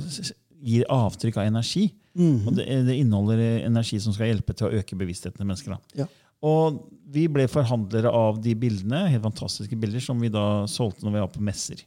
gi 0.61 0.85
avtrykk 0.87 1.41
av 1.41 1.51
energi. 1.51 1.89
Og 2.19 2.57
det, 2.57 2.67
det 2.89 2.97
inneholder 2.99 3.39
eh, 3.39 3.67
energi 3.67 4.01
som 4.03 4.15
skal 4.15 4.33
hjelpe 4.33 4.55
til 4.57 4.67
å 4.67 4.81
øke 4.81 4.99
bevisstheten 4.99 5.39
til 5.39 5.47
mennesker. 5.47 5.77
da. 5.77 6.03
Ja. 6.03 6.09
Og 6.47 6.79
vi 7.11 7.25
ble 7.29 7.45
forhandlere 7.51 8.09
av 8.15 8.39
de 8.43 8.53
bildene, 8.57 9.09
helt 9.11 9.25
fantastiske 9.27 9.77
bilder, 9.77 10.01
som 10.05 10.21
vi 10.23 10.31
da 10.33 10.65
solgte 10.71 11.05
når 11.05 11.17
vi 11.17 11.23
var 11.25 11.33
på 11.35 11.43
messer. 11.45 11.83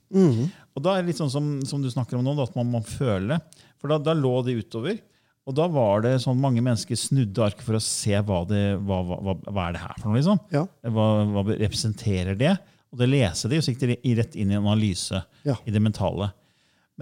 Og 0.76 0.84
da 0.84 0.98
er 0.98 1.02
det 1.06 1.14
litt 1.14 1.22
sånn 1.22 1.32
som, 1.32 1.48
som 1.66 1.82
du 1.82 1.88
snakker 1.90 2.20
om 2.20 2.26
nå, 2.28 2.36
da, 2.38 2.44
at 2.50 2.58
man 2.60 2.70
må 2.74 2.82
føle. 2.86 3.40
For 3.82 3.90
da, 3.94 3.98
da 4.04 4.14
lå 4.18 4.34
det 4.46 4.58
utover. 4.60 5.00
Og 5.48 5.56
da 5.58 5.66
var 5.72 6.04
det 6.06 6.18
sånn 6.24 6.40
mange 6.40 6.62
mennesker 6.64 6.96
snudde 7.00 7.42
arket 7.44 7.64
for 7.66 7.76
å 7.76 7.82
se 7.84 8.14
hva, 8.24 8.44
det, 8.48 8.62
hva, 8.84 9.00
hva, 9.10 9.34
hva, 9.48 9.66
er 9.70 9.74
det 9.76 9.82
her 9.84 9.98
for 10.00 10.10
noe. 10.12 10.20
liksom. 10.20 10.40
Ja. 10.56 10.62
Hva, 10.92 11.08
hva 11.34 11.44
representerer 11.56 12.38
det? 12.40 12.54
Og 12.94 13.00
det 13.02 13.10
leser 13.10 13.50
de, 13.52 13.58
og 13.60 13.66
så 13.66 13.74
gikk 13.74 13.82
de 13.84 14.16
rett 14.20 14.36
inn 14.40 14.52
i 14.54 14.56
en 14.60 14.64
analyse 14.68 15.24
Ja. 15.48 15.56
i 15.66 15.74
det 15.74 15.82
mentale. 15.82 16.30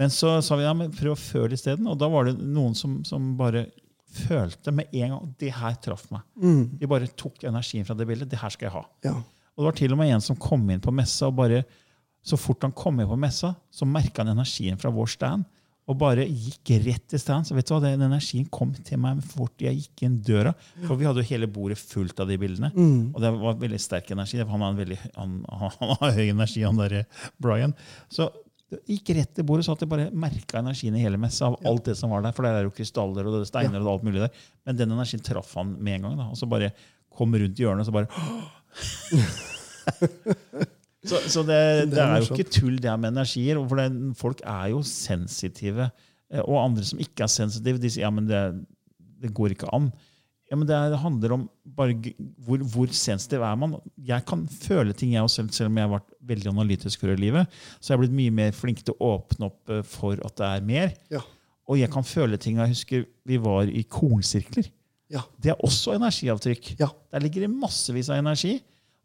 Men 0.00 0.08
så 0.10 0.38
sa 0.42 0.56
vi 0.56 0.64
ja, 0.64 0.72
men 0.72 0.90
prøv 0.96 1.12
å 1.14 1.20
føle 1.20 1.52
isteden. 1.58 1.86
Og 1.90 1.98
da 2.00 2.08
var 2.08 2.30
det 2.30 2.38
noen 2.40 2.72
som, 2.78 3.02
som 3.04 3.34
bare 3.36 3.66
følte 4.12 4.74
med 4.74 4.92
en 4.92 5.14
gang 5.14 5.30
det 5.40 5.52
her 5.56 5.78
traff 5.84 6.08
meg. 6.12 6.26
De 6.80 6.90
bare 6.90 7.08
tok 7.18 7.44
energien 7.48 7.86
fra 7.88 7.96
det 7.98 8.06
bildet. 8.08 8.30
Det 8.32 8.40
her 8.42 8.52
skal 8.54 8.68
jeg 8.68 8.76
ha. 8.76 8.84
Ja. 9.08 9.16
Og 9.52 9.64
det 9.64 9.68
var 9.70 9.78
til 9.80 9.94
og 9.94 9.98
med 10.00 10.12
en 10.14 10.22
som 10.24 10.38
kom 10.40 10.62
inn 10.72 10.80
på 10.82 10.92
messa, 10.94 11.28
og 11.28 11.36
bare, 11.40 11.64
så 12.24 12.38
fort 12.40 12.62
han 12.64 12.72
kom 12.76 13.00
inn 13.02 13.10
på 13.10 13.18
messa, 13.20 13.54
så 13.72 13.88
merka 13.88 14.22
han 14.22 14.32
energien 14.32 14.78
fra 14.80 14.92
vår 14.94 15.10
stand. 15.16 15.48
Og 15.90 15.96
bare 15.98 16.22
gikk 16.28 16.70
rett 16.84 17.08
til 17.10 17.18
stand. 17.18 17.44
Så 17.48 17.56
vet 17.56 17.66
du 17.66 17.72
hva, 17.74 17.80
den 17.82 18.04
energien 18.06 18.46
kom 18.54 18.70
til 18.86 19.00
meg 19.02 19.18
fort 19.26 19.60
jeg 19.60 19.80
gikk 19.80 20.04
inn 20.06 20.20
døra. 20.22 20.52
For 20.86 20.94
vi 20.96 21.08
hadde 21.08 21.24
jo 21.24 21.30
hele 21.32 21.48
bordet 21.50 21.76
fullt 21.80 22.22
av 22.22 22.30
de 22.30 22.36
bildene. 22.38 22.70
Og 23.10 23.18
det 23.20 23.32
var 23.34 23.58
veldig 23.58 23.80
sterk 23.82 24.12
energi. 24.14 24.38
Han 24.46 24.62
har, 24.62 24.76
veldig, 24.78 24.98
han, 25.18 25.34
han 25.50 25.96
har 26.04 26.14
høy 26.14 26.28
energi, 26.30 26.62
han 26.62 26.78
derre 26.78 27.02
Brian. 27.42 27.74
Så 28.14 28.30
gikk 28.88 29.10
rett 29.16 29.34
til 29.36 29.44
bordet, 29.48 29.64
så 29.66 29.72
at 29.76 29.80
jeg 29.84 29.88
bare 29.90 30.10
merka 30.14 30.58
energien 30.62 30.94
i 30.96 31.02
hele 31.02 31.18
messa. 31.20 31.46
av 31.50 31.56
alt 31.66 31.84
det 31.84 31.96
som 31.98 32.10
var 32.10 32.22
der, 32.22 32.32
For 32.36 32.42
der 32.46 32.58
er 32.60 32.62
jo 32.66 32.70
krystaller 32.74 33.26
og 33.26 33.32
det 33.36 33.40
er 33.44 33.50
steiner 33.50 33.80
og 33.82 33.92
alt 33.94 34.04
mulig 34.06 34.20
der. 34.24 34.30
Men 34.66 34.76
den 34.76 34.90
energien 34.94 35.22
traff 35.24 35.54
han 35.58 35.76
med 35.78 35.94
en 35.98 36.02
gang. 36.08 36.16
da, 36.18 36.28
Og 36.30 36.36
så 36.40 36.46
bare 36.48 36.72
kom 37.12 37.34
rundt 37.34 37.56
hjørnet, 37.60 37.80
og 37.80 37.86
så 37.86 37.92
bare 37.92 38.08
så, 41.04 41.18
så 41.28 41.42
det, 41.46 41.58
det, 41.92 41.98
er 41.98 42.22
jo 42.22 42.34
ikke 42.36 42.50
tull, 42.54 42.76
det 42.78 42.90
her 42.90 43.00
med 43.00 43.12
energier. 43.16 43.58
For 43.68 43.80
det, 43.80 43.88
folk 44.18 44.40
er 44.46 44.70
jo 44.72 44.82
sensitive. 44.86 45.90
eh, 46.32 46.40
Og 46.46 46.60
andre 46.64 46.84
som 46.86 46.98
ikke 47.02 47.26
er 47.26 47.32
sensitive, 47.32 47.80
de 47.82 47.90
sier 47.90 48.06
ja, 48.06 48.10
men 48.14 48.28
det, 48.30 48.42
det 49.22 49.32
går 49.34 49.56
ikke 49.56 49.70
an. 49.74 49.90
Ja, 50.52 50.56
men 50.56 50.66
Det 50.68 50.76
er- 50.76 50.96
handler 51.00 51.32
om 51.32 51.48
bare 51.64 51.94
hvor, 52.44 52.58
hvor 52.60 52.86
sensitiv 52.92 53.40
er 53.40 53.56
man. 53.56 53.76
Jeg 53.96 54.24
kan 54.26 54.46
føle 54.46 54.92
ting, 54.92 55.12
jeg 55.14 55.22
også, 55.22 55.46
selv 55.50 55.70
om 55.70 55.76
jeg 55.78 55.88
har 55.88 55.94
vært 55.98 56.10
veldig 56.26 56.50
analytisk 56.52 57.02
før 57.02 57.14
i 57.16 57.22
livet. 57.24 57.60
Så 57.78 57.90
jeg 57.92 57.96
har 57.96 58.02
blitt 58.04 58.16
mye 58.16 58.34
mer 58.34 58.52
flink 58.56 58.82
til 58.86 58.96
å 58.96 59.14
åpne 59.16 59.48
opp 59.48 59.72
eh, 59.72 59.82
for 59.86 60.20
at 60.24 60.36
det 60.38 60.48
er 60.48 60.68
mer. 60.68 60.92
Ja. 61.12 61.22
Og 61.70 61.78
jeg 61.80 61.90
kan 61.92 62.06
føle 62.06 62.38
ting. 62.40 62.58
Jeg 62.60 62.74
husker 62.74 63.04
vi 63.28 63.38
var 63.42 63.70
i 63.70 63.84
kornsirkler. 63.88 64.68
Ja. 65.12 65.22
Det 65.40 65.52
er 65.52 65.64
også 65.64 65.96
energiavtrykk. 65.96 66.74
Ja. 66.80 66.88
Der 67.12 67.24
ligger 67.24 67.44
det 67.44 67.52
massevis 67.52 68.10
av 68.10 68.22
energi. 68.22 68.58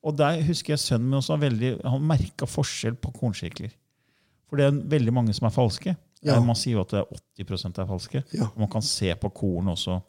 Og 0.07 0.15
der 0.15 0.39
husker 0.47 0.75
jeg 0.75 0.83
sønnen 0.83 1.09
min 1.09 1.19
også 1.19 1.35
var 1.35 1.47
veldig, 1.47 1.71
han 1.83 2.05
merka 2.07 2.47
forskjell 2.47 2.95
på 3.01 3.11
kornsirkler. 3.15 3.73
For 4.47 4.59
det 4.59 4.69
er 4.69 4.77
veldig 4.95 5.13
mange 5.15 5.33
som 5.35 5.49
er 5.49 5.55
falske. 5.55 5.95
Ja. 6.25 6.37
Man 6.41 6.57
sier 6.57 6.77
jo 6.77 6.85
at 6.85 6.93
det 6.93 7.01
er 7.01 7.23
80% 7.43 7.81
er 7.81 7.89
falske. 7.89 8.23
Og 8.47 8.61
man 8.61 8.71
kan 8.71 8.85
se 8.85 9.11
på 9.19 9.31
korn 9.35 9.73
også 9.73 9.99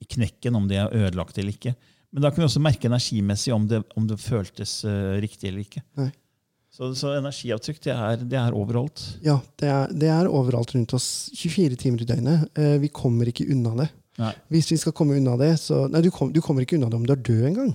i 0.00 0.08
knekken 0.16 0.56
om 0.56 0.66
de 0.68 0.78
er 0.80 0.92
ødelagt 0.96 1.38
eller 1.38 1.54
ikke. 1.54 1.74
Men 2.10 2.24
da 2.24 2.30
kan 2.32 2.42
du 2.42 2.48
også 2.48 2.62
merke 2.62 2.88
energimessig 2.90 3.52
om 3.54 3.68
det, 3.70 3.84
om 3.98 4.06
det 4.10 4.18
føltes 4.22 4.80
uh, 4.86 5.16
riktig 5.22 5.50
eller 5.50 5.62
ikke. 5.62 5.82
Nei. 6.00 6.10
Så, 6.70 6.92
så 6.94 7.12
energiavtrykk 7.18 7.80
det 7.82 7.94
er, 7.94 8.24
det 8.30 8.38
er 8.38 8.54
overalt. 8.56 9.02
Ja, 9.24 9.40
det 9.60 9.70
er, 9.70 9.90
det 9.90 10.10
er 10.10 10.30
overalt 10.30 10.74
rundt 10.76 10.94
oss 10.96 11.28
24 11.38 11.78
timer 11.80 12.02
i 12.02 12.08
døgnet. 12.08 12.46
Uh, 12.58 12.76
vi 12.82 12.90
kommer 12.94 13.30
ikke 13.30 13.46
unna 13.50 13.74
det. 13.82 13.88
Nei. 14.20 14.32
Hvis 14.52 14.70
vi 14.72 14.78
skal 14.80 14.94
komme 14.96 15.16
unna 15.18 15.36
det, 15.40 15.54
så 15.62 15.86
Nei, 15.90 16.02
du, 16.04 16.10
kom, 16.14 16.32
du 16.34 16.42
kommer 16.44 16.66
ikke 16.66 16.78
unna 16.78 16.90
det 16.90 16.98
om 16.98 17.06
du 17.06 17.14
er 17.14 17.24
død 17.30 17.46
engang. 17.52 17.72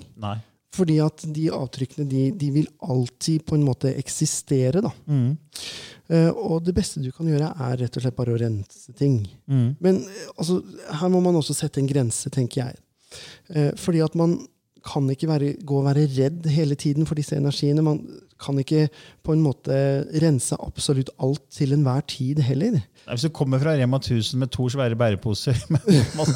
Fordi 0.75 0.99
at 1.03 1.23
de 1.31 1.47
avtrykkene 1.55 2.07
de, 2.11 2.23
de 2.35 2.51
vil 2.57 2.67
alltid 2.83 3.45
på 3.47 3.55
en 3.55 3.63
måte 3.67 3.93
eksistere. 3.95 4.83
da. 4.83 4.91
Mm. 5.07 5.35
Uh, 6.11 6.31
og 6.31 6.65
det 6.67 6.75
beste 6.77 7.03
du 7.03 7.11
kan 7.15 7.27
gjøre, 7.31 7.53
er 7.67 7.79
rett 7.81 7.99
og 7.99 8.03
slett 8.03 8.17
bare 8.17 8.35
å 8.35 8.39
rense 8.39 8.95
ting. 8.99 9.21
Mm. 9.47 9.69
Men 9.83 10.01
altså, 10.35 10.59
her 10.99 11.11
må 11.13 11.23
man 11.23 11.39
også 11.39 11.55
sette 11.57 11.81
en 11.81 11.89
grense, 11.89 12.31
tenker 12.33 12.65
jeg. 12.65 12.81
Eh, 13.49 13.71
fordi 13.80 14.04
at 14.06 14.15
man 14.19 14.38
kan 14.86 15.08
ikke 15.10 15.28
være, 15.30 15.56
gå 15.65 15.80
og 15.80 15.88
være 15.88 16.06
redd 16.13 16.45
hele 16.54 16.75
tiden 16.78 17.08
for 17.10 17.17
disse 17.17 17.36
energiene. 17.38 17.82
Man 17.86 18.04
kan 18.41 18.58
ikke 18.60 18.89
på 19.25 19.34
en 19.34 19.41
måte 19.41 19.75
rense 20.21 20.58
absolutt 20.62 21.10
alt 21.23 21.41
til 21.56 21.73
enhver 21.73 22.04
tid 22.12 22.41
heller. 22.45 22.78
Hvis 23.08 23.25
du 23.25 23.32
kommer 23.34 23.62
fra 23.62 23.73
Rema 23.80 23.97
1000 24.01 24.39
med 24.41 24.51
to 24.54 24.67
svære 24.69 24.97
bæreposer 24.99 25.58
med 25.73 25.88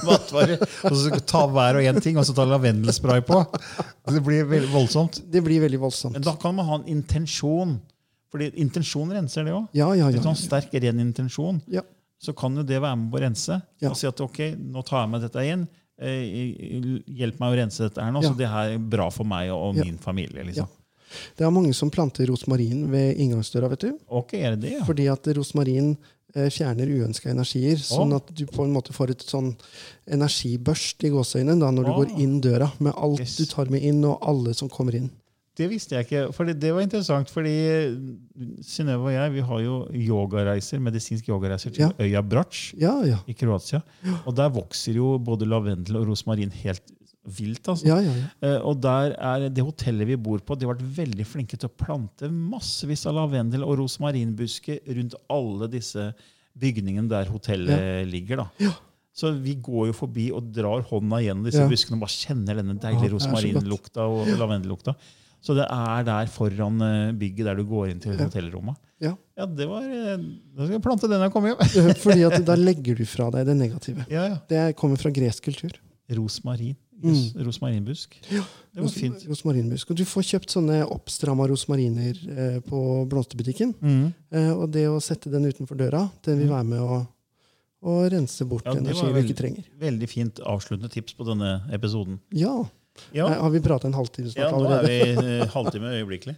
matvarer, 0.08 0.58
og 0.62 0.96
så 0.96 1.04
skal 1.04 1.20
du 1.22 1.28
ta 1.30 1.44
hver 1.52 1.82
og 1.82 1.90
én 1.92 2.02
ting, 2.02 2.18
og 2.18 2.26
så 2.26 2.34
ta 2.38 2.48
lavendelspray 2.48 3.22
på 3.28 3.44
Det 4.10 4.24
blir 4.26 4.50
veldig 4.50 4.72
voldsomt. 4.74 5.22
Det 5.30 5.44
blir 5.46 5.62
veldig 5.66 5.82
voldsomt. 5.82 6.18
Men 6.18 6.26
da 6.26 6.36
kan 6.40 6.56
man 6.58 6.66
ha 6.66 6.80
en 6.82 6.90
intensjon. 6.90 7.78
Fordi 8.30 8.52
intensjon 8.62 9.10
renser 9.14 9.46
det 9.46 9.54
òg. 9.58 9.70
Ja, 9.74 9.90
ja, 9.98 10.10
ja, 10.14 10.22
ja. 10.22 10.34
sterk, 10.38 10.74
ren 10.74 11.02
intensjon. 11.06 11.62
ja. 11.70 11.86
Så 12.20 12.34
kan 12.36 12.52
jo 12.52 12.66
det 12.68 12.82
være 12.84 12.98
med 13.00 13.14
på 13.14 13.16
å 13.16 13.22
rense. 13.24 13.56
Ja. 13.80 13.94
Og 13.94 13.96
si 13.96 14.04
at 14.04 14.20
ok, 14.20 14.42
nå 14.60 14.82
tar 14.84 15.06
jeg 15.06 15.12
med 15.14 15.22
dette 15.24 15.44
inn. 15.48 15.62
Eh, 16.00 17.02
hjelp 17.20 17.40
meg 17.42 17.52
å 17.54 17.58
rense 17.60 17.84
dette 17.90 18.02
her 18.02 18.12
nå, 18.12 18.22
Ja. 18.24 18.30
så 18.30 18.38
det 18.38 18.48
her 18.48 18.70
er 18.76 18.78
bra 18.80 19.10
for 19.12 19.26
meg 19.26 19.50
og, 19.52 19.70
og 19.70 19.76
Ja. 19.76 19.84
min 19.84 19.98
familie. 19.98 20.44
liksom. 20.46 20.68
Det 21.36 21.44
er 21.44 21.50
mange 21.52 21.74
som 21.74 21.90
planter 21.90 22.28
rosmarin 22.28 22.88
ved 22.92 23.18
inngangsdøra. 23.18 23.70
vet 23.70 23.80
du. 23.80 24.00
Ok, 24.10 24.34
er 24.36 24.56
det 24.56 24.62
det? 24.62 24.72
Ja. 24.78 24.84
Fordi 24.86 25.08
at 25.12 25.24
rosmarin 25.36 25.98
eh, 26.36 26.50
fjerner 26.50 26.86
uønska 26.88 27.32
energier. 27.32 27.76
Sånn 27.78 28.14
at 28.16 28.28
du 28.34 28.46
på 28.46 28.64
en 28.64 28.72
måte 28.72 28.94
får 28.94 29.10
et 29.10 29.18
sånn 29.26 29.56
energibørst 30.08 31.04
i 31.04 31.10
gåseøynene 31.10 31.60
da, 31.60 31.72
når 31.72 31.86
du 31.86 31.92
Å. 31.92 31.98
går 32.06 32.20
inn 32.22 32.40
døra, 32.42 32.72
med 32.80 32.94
alt 32.96 33.20
Yes. 33.20 33.38
du 33.38 33.46
tar 33.46 33.66
med 33.70 33.82
inn, 33.84 34.04
og 34.06 34.20
alle 34.22 34.54
som 34.54 34.70
kommer 34.70 34.94
inn. 34.96 35.10
Det 35.60 35.68
visste 35.68 35.96
jeg 35.98 36.06
ikke. 36.08 36.22
For 36.34 36.48
Det 36.56 36.70
var 36.74 36.82
interessant, 36.86 37.30
fordi 37.30 37.52
Synnøve 38.64 39.10
og 39.10 39.14
jeg 39.16 39.34
vi 39.34 39.44
har 39.50 39.60
jo 39.66 39.74
yogareiser, 39.92 40.80
medisinsk 40.84 41.28
yogareiser 41.30 41.74
til 41.76 41.84
Ja. 41.88 41.92
øya 42.00 42.22
Brac 42.24 42.74
Ja, 42.80 42.94
ja. 43.06 43.18
i 43.28 43.34
Kroatia. 43.36 43.82
Og 44.26 44.36
der 44.36 44.50
vokser 44.50 44.96
jo 44.96 45.18
både 45.20 45.46
lavendel 45.50 45.98
og 46.00 46.08
rosmarin 46.08 46.52
helt 46.64 46.82
vilt. 47.30 47.68
altså. 47.68 47.86
ja, 47.86 47.98
ja, 48.00 48.14
ja. 48.16 48.56
Eh, 48.56 48.62
Og 48.66 48.80
der 48.82 49.14
er 49.20 49.50
det 49.50 49.64
hotellet 49.64 50.08
vi 50.08 50.16
bor 50.16 50.40
på, 50.40 50.56
de 50.58 50.66
har 50.66 50.74
vært 50.76 50.86
veldig 50.96 51.26
flinke 51.28 51.58
til 51.60 51.68
å 51.70 51.76
plante 51.86 52.30
massevis 52.32 53.06
av 53.06 53.16
lavendel 53.20 53.64
og 53.68 53.78
rosmarinbusker 53.84 54.80
rundt 54.96 55.14
alle 55.30 55.68
disse 55.70 56.14
bygningene 56.58 57.10
der 57.10 57.26
hotellet 57.30 58.08
ligger. 58.10 58.38
da. 58.38 58.48
Ja. 58.60 58.72
Så 59.14 59.34
vi 59.36 59.56
går 59.56 59.88
jo 59.88 59.94
forbi 59.94 60.32
og 60.32 60.52
drar 60.54 60.82
hånda 60.88 61.20
gjennom 61.22 61.44
disse 61.44 61.60
Ja. 61.60 61.68
buskene 61.68 61.98
og 62.00 62.06
bare 62.08 62.16
kjenner 62.16 62.56
denne 62.56 62.80
deilige 62.80 63.10
ja, 63.10 63.16
rosmarinlukta 63.18 64.08
og 64.08 64.28
lavendellukta. 64.40 64.96
Så 65.42 65.56
det 65.56 65.66
er 65.72 66.06
der 66.08 66.30
foran 66.32 66.82
eh, 66.84 67.12
bygget 67.20 67.48
der 67.48 67.60
du 67.60 67.66
går 67.70 67.94
inn 67.94 68.02
til 68.04 68.18
hotellrommet. 68.20 68.80
Ja. 69.00 69.14
Ja, 69.40 69.46
det 69.48 69.70
var 69.70 69.86
eh, 69.88 70.18
Da 70.20 70.66
skal 70.66 70.76
jeg 70.76 70.84
plante 70.84 71.08
den 71.08 71.22
jeg 71.24 71.32
kommer 71.32 71.54
hjem. 71.54 71.96
Fordi 72.06 72.26
at 72.28 72.42
da 72.48 72.58
legger 72.60 73.00
du 73.00 73.06
fra 73.08 73.30
deg 73.36 73.48
det 73.48 73.56
negative. 73.60 74.06
ja, 74.12 74.26
ja. 74.34 74.38
Det 74.52 74.66
kommer 74.80 75.00
fra 75.00 75.12
gresk 75.16 75.48
kultur. 75.48 75.78
Rosmarin. 76.10 76.76
Mm. 77.00 77.46
Rosmarinbusk. 77.46 78.18
Det 78.28 78.82
var 78.82 78.92
fint. 78.92 79.24
Rosmarinbusk. 79.30 79.92
Og 79.94 80.00
du 80.00 80.04
får 80.08 80.26
kjøpt 80.34 80.52
sånne 80.52 80.82
oppstramma 80.92 81.48
rosmariner 81.48 82.18
eh, 82.34 82.58
på 82.66 82.82
blomsterbutikken. 83.12 83.72
Mm. 83.80 84.10
Eh, 84.36 84.52
og 84.52 84.68
det 84.74 84.84
å 84.92 84.98
sette 85.04 85.32
den 85.32 85.48
utenfor 85.48 85.80
døra, 85.80 86.04
den 86.28 86.42
vil 86.42 86.52
være 86.52 86.68
med 86.68 86.84
å, 86.84 87.00
å 87.88 87.96
rense 88.12 88.48
bort 88.50 88.68
Ja, 88.68 88.76
energi 88.76 89.14
vi 89.16 89.24
ikke 89.24 89.38
trenger. 89.40 89.70
Veldig 89.80 90.12
fint 90.12 90.44
avsluttende 90.44 90.92
tips 90.92 91.16
på 91.16 91.28
denne 91.30 91.62
episoden. 91.76 92.20
Ja. 92.36 92.58
Ja, 93.16 93.28
Eh, 93.30 93.40
Har 93.42 93.50
vi 93.54 93.60
prata 93.66 93.88
en 93.88 93.94
halvtime 93.98 94.30
snart 94.34 94.54
allerede? 94.54 94.92
ja 94.94 95.06
nå 95.14 95.20
er 95.20 95.24
vi 95.24 95.40
eh, 95.40 95.48
halvtime 95.56 95.94
øyeblikkelig. 96.00 96.36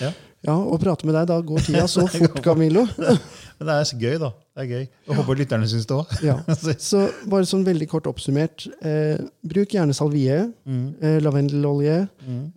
Ja. 0.00 0.12
Ja, 0.44 0.54
Å 0.60 0.76
prate 0.76 1.06
med 1.08 1.14
deg, 1.16 1.26
da 1.30 1.38
går 1.40 1.62
tida 1.64 1.86
så 1.88 2.04
fort, 2.12 2.40
Camillo. 2.44 2.82
Men 3.58 3.68
det 3.68 3.74
er 3.78 3.86
så 3.88 3.96
gøy, 3.96 4.16
da. 4.20 4.28
Det 4.54 4.64
er 4.64 4.68
gøy. 4.74 4.82
Jeg 5.08 5.16
håper 5.16 5.38
lytterne 5.40 5.68
syns 5.70 5.86
det 5.88 5.94
òg. 5.96 6.10
Ja. 6.26 6.34
Så 6.82 7.04
bare 7.32 7.46
sånn 7.48 7.62
veldig 7.64 7.86
kort 7.88 8.06
oppsummert. 8.10 8.66
Eh, 8.84 9.22
bruk 9.46 9.72
gjerne 9.72 9.94
salvie, 9.96 10.36
eh, 10.68 11.16
lavendelolje, 11.24 11.96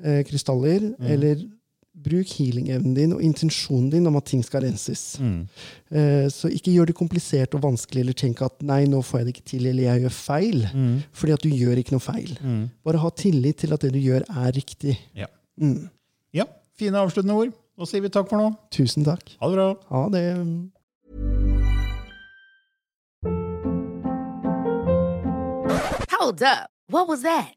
eh, 0.03 0.19
krystaller, 0.27 0.89
eller 0.99 1.45
bruk 2.03 2.29
healing-evnen 2.37 2.93
din 2.95 3.13
og 3.15 3.23
intensjonen 3.25 3.89
din 3.93 4.07
om 4.09 4.17
at 4.19 4.27
ting 4.29 4.43
skal 4.45 4.63
renses. 4.67 5.17
Eh, 5.19 6.27
så 6.33 6.51
ikke 6.53 6.73
gjør 6.75 6.91
det 6.91 6.97
komplisert 6.99 7.57
og 7.57 7.63
vanskelig, 7.65 8.03
eller 8.05 8.17
tenk 8.17 8.43
at 8.45 8.61
nei, 8.65 8.83
nå 8.89 9.01
får 9.05 9.21
jeg 9.21 9.27
det 9.27 9.35
ikke 9.35 9.49
til, 9.53 9.67
eller 9.71 9.87
jeg 9.89 10.05
gjør 10.05 10.17
feil. 10.19 10.65
Fordi 11.17 11.35
at 11.37 11.45
du 11.45 11.49
gjør 11.51 11.81
ikke 11.81 11.97
noe 11.97 12.05
feil. 12.05 12.33
Bare 12.85 13.03
ha 13.03 13.13
tillit 13.23 13.63
til 13.65 13.75
at 13.75 13.83
det 13.85 13.93
du 13.95 14.01
gjør, 14.01 14.27
er 14.29 14.53
riktig. 14.55 14.97
Ja. 15.17 15.29
Mm. 15.57 15.89
ja. 16.37 16.45
Fine 16.77 17.01
avsluttende 17.01 17.37
ord. 17.37 17.53
Da 17.77 17.85
sier 17.85 18.01
vi 18.01 18.09
takk 18.13 18.29
for 18.29 18.41
nå. 18.41 18.51
Tusen 18.73 19.05
takk. 19.05 19.35
Ha 19.41 19.51
det 19.51 19.57
bra. 19.57 19.69
Ha 19.91 20.07
det. 20.13 20.25
Hold 26.17 26.41
up. 26.43 26.69
What 26.89 27.07
was 27.07 27.21
that? 27.21 27.56